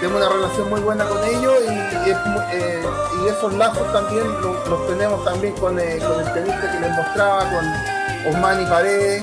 [0.00, 2.82] tengo una relación muy buena con ellos y, eh,
[3.28, 7.44] esos lazos también lo- los, tenemos también con, eh, con el tenista que les mostraba,
[7.50, 9.22] con Osmani Paredes,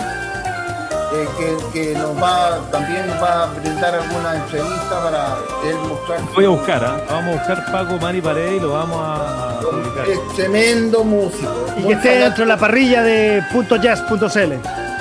[1.14, 1.58] eh, que,
[1.94, 5.38] que nos va también va a brindar alguna entrevista para
[5.70, 6.20] él mostrar.
[6.36, 7.02] Voy a buscar, ¿ah?
[7.10, 10.08] Vamos a buscar Paco Mani Paredes y lo vamos a, a publicar.
[10.08, 11.52] Es tremendo músico.
[11.78, 13.42] Y que esté dentro de la parrilla de
[13.82, 14.54] .jazz.cl.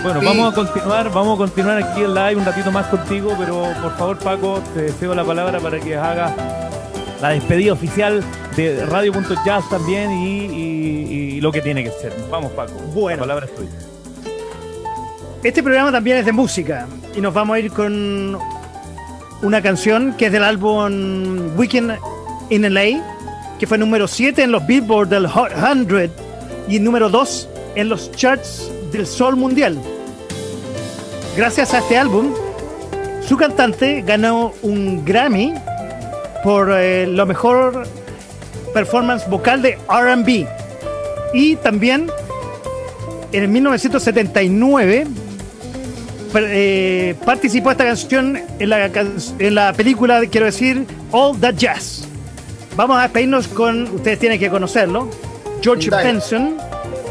[0.02, 0.26] Bueno, Sí.
[0.26, 3.96] vamos a continuar, vamos a continuar aquí en live un ratito más contigo, pero por
[3.96, 6.32] favor Paco, te cedo la palabra para que hagas
[7.20, 8.22] la despedida oficial
[8.54, 12.12] de Radio.jazz también y, y- y lo que tiene que ser.
[12.30, 13.16] Vamos Paco, Bueno.
[13.18, 13.70] la palabra es tuya.
[15.44, 18.36] Este programa también es de música y nos vamos a ir con
[19.40, 21.96] una canción que es del álbum Weekend
[22.50, 26.10] in LA, que fue número 7 en los Billboard del Hot 100
[26.66, 29.78] y número 2 en los charts del Sol Mundial.
[31.36, 32.34] Gracias a este álbum,
[33.20, 35.54] su cantante ganó un Grammy
[36.42, 37.84] por eh, lo mejor
[38.74, 40.48] performance vocal de RB
[41.32, 42.10] y también
[43.30, 45.06] en 1979
[46.34, 52.06] eh, participó esta canción en la, en la película, quiero decir, All That Jazz.
[52.76, 55.10] Vamos a despedirnos con, ustedes tienen que conocerlo,
[55.62, 56.56] George Benson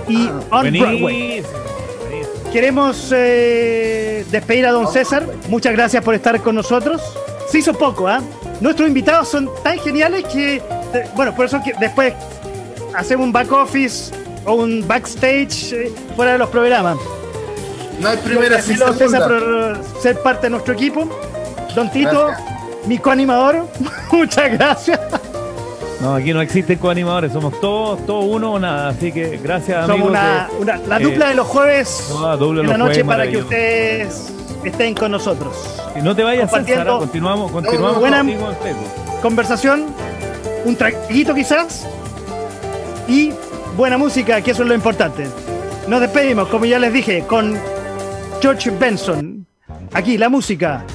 [0.07, 1.43] y Ah, On Broadway.
[2.51, 5.27] Queremos eh, despedir a don César.
[5.49, 7.01] Muchas gracias por estar con nosotros.
[7.49, 8.21] Se hizo poco, ¿ah?
[8.61, 10.61] Nuestros invitados son tan geniales que, eh,
[11.15, 12.13] bueno, por eso que después
[12.95, 14.13] hacemos un back office
[14.45, 16.97] o un backstage eh, fuera de los programas.
[17.99, 19.27] No hay primera sin segunda.
[19.27, 21.07] por ser parte de nuestro equipo.
[21.75, 22.87] Don Tito, Gracias.
[22.87, 23.67] mi coanimador,
[24.11, 24.99] muchas gracias.
[26.01, 28.89] No, aquí no existen coanimadores, somos todos, todos uno o nada.
[28.89, 30.09] Así que gracias, Somos amigos.
[30.11, 33.27] una, de- una- la eh, dupla de los jueves no, la de noche jueves, para
[33.27, 34.31] que ustedes
[34.63, 35.55] estén con nosotros.
[35.95, 39.21] Y no te vayas, compartiendo- César, continuamos, continuamos Buena- contigo en Facebook.
[39.23, 39.85] Conversación,
[40.65, 41.87] un traguito quizás
[43.07, 43.31] y
[43.75, 45.27] buena música, que eso es lo importante.
[45.87, 47.57] Nos despedimos, como ya les dije, con
[48.41, 49.45] George Benson.
[49.93, 50.85] Aquí la música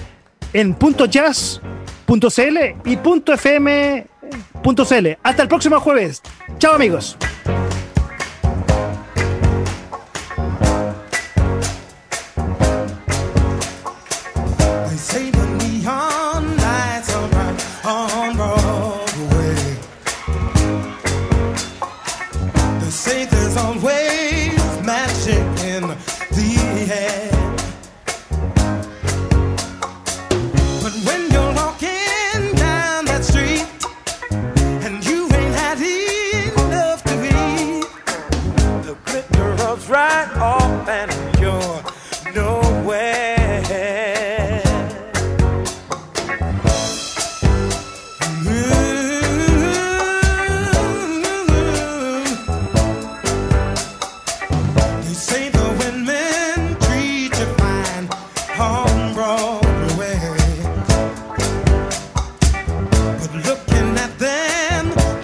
[0.52, 0.76] en
[1.10, 5.06] .jazz.cl y .fm.cl.
[5.22, 6.22] Hasta el próximo jueves.
[6.58, 7.16] Chao amigos.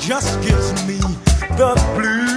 [0.08, 0.96] Just gives me
[1.58, 2.27] the blues.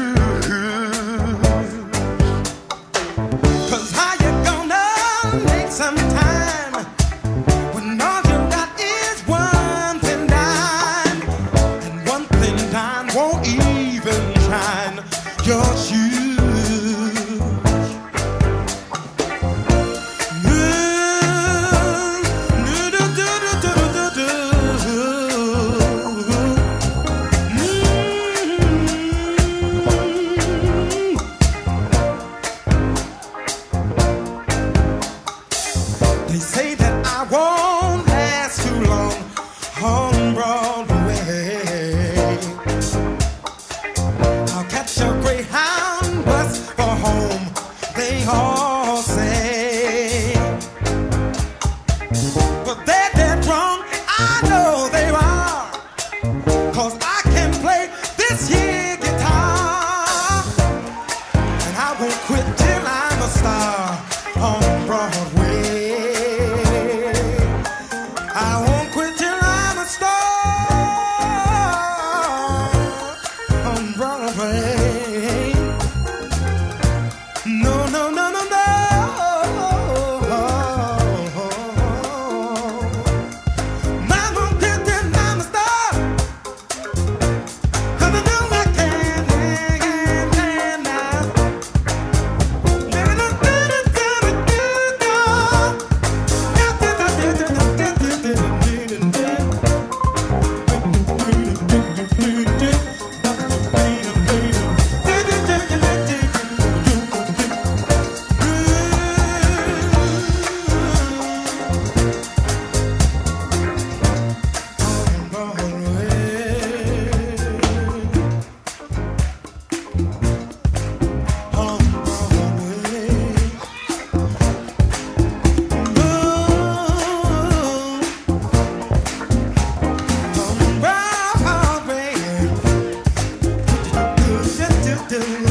[135.12, 135.51] do.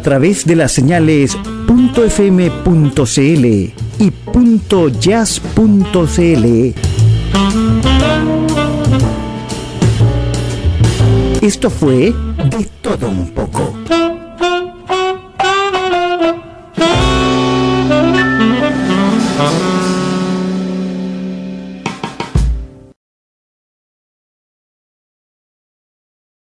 [0.00, 1.36] A través de las señales
[1.94, 4.12] .fm.cl y
[4.98, 6.74] .jazz.cl.
[11.42, 13.39] Esto fue de todo un.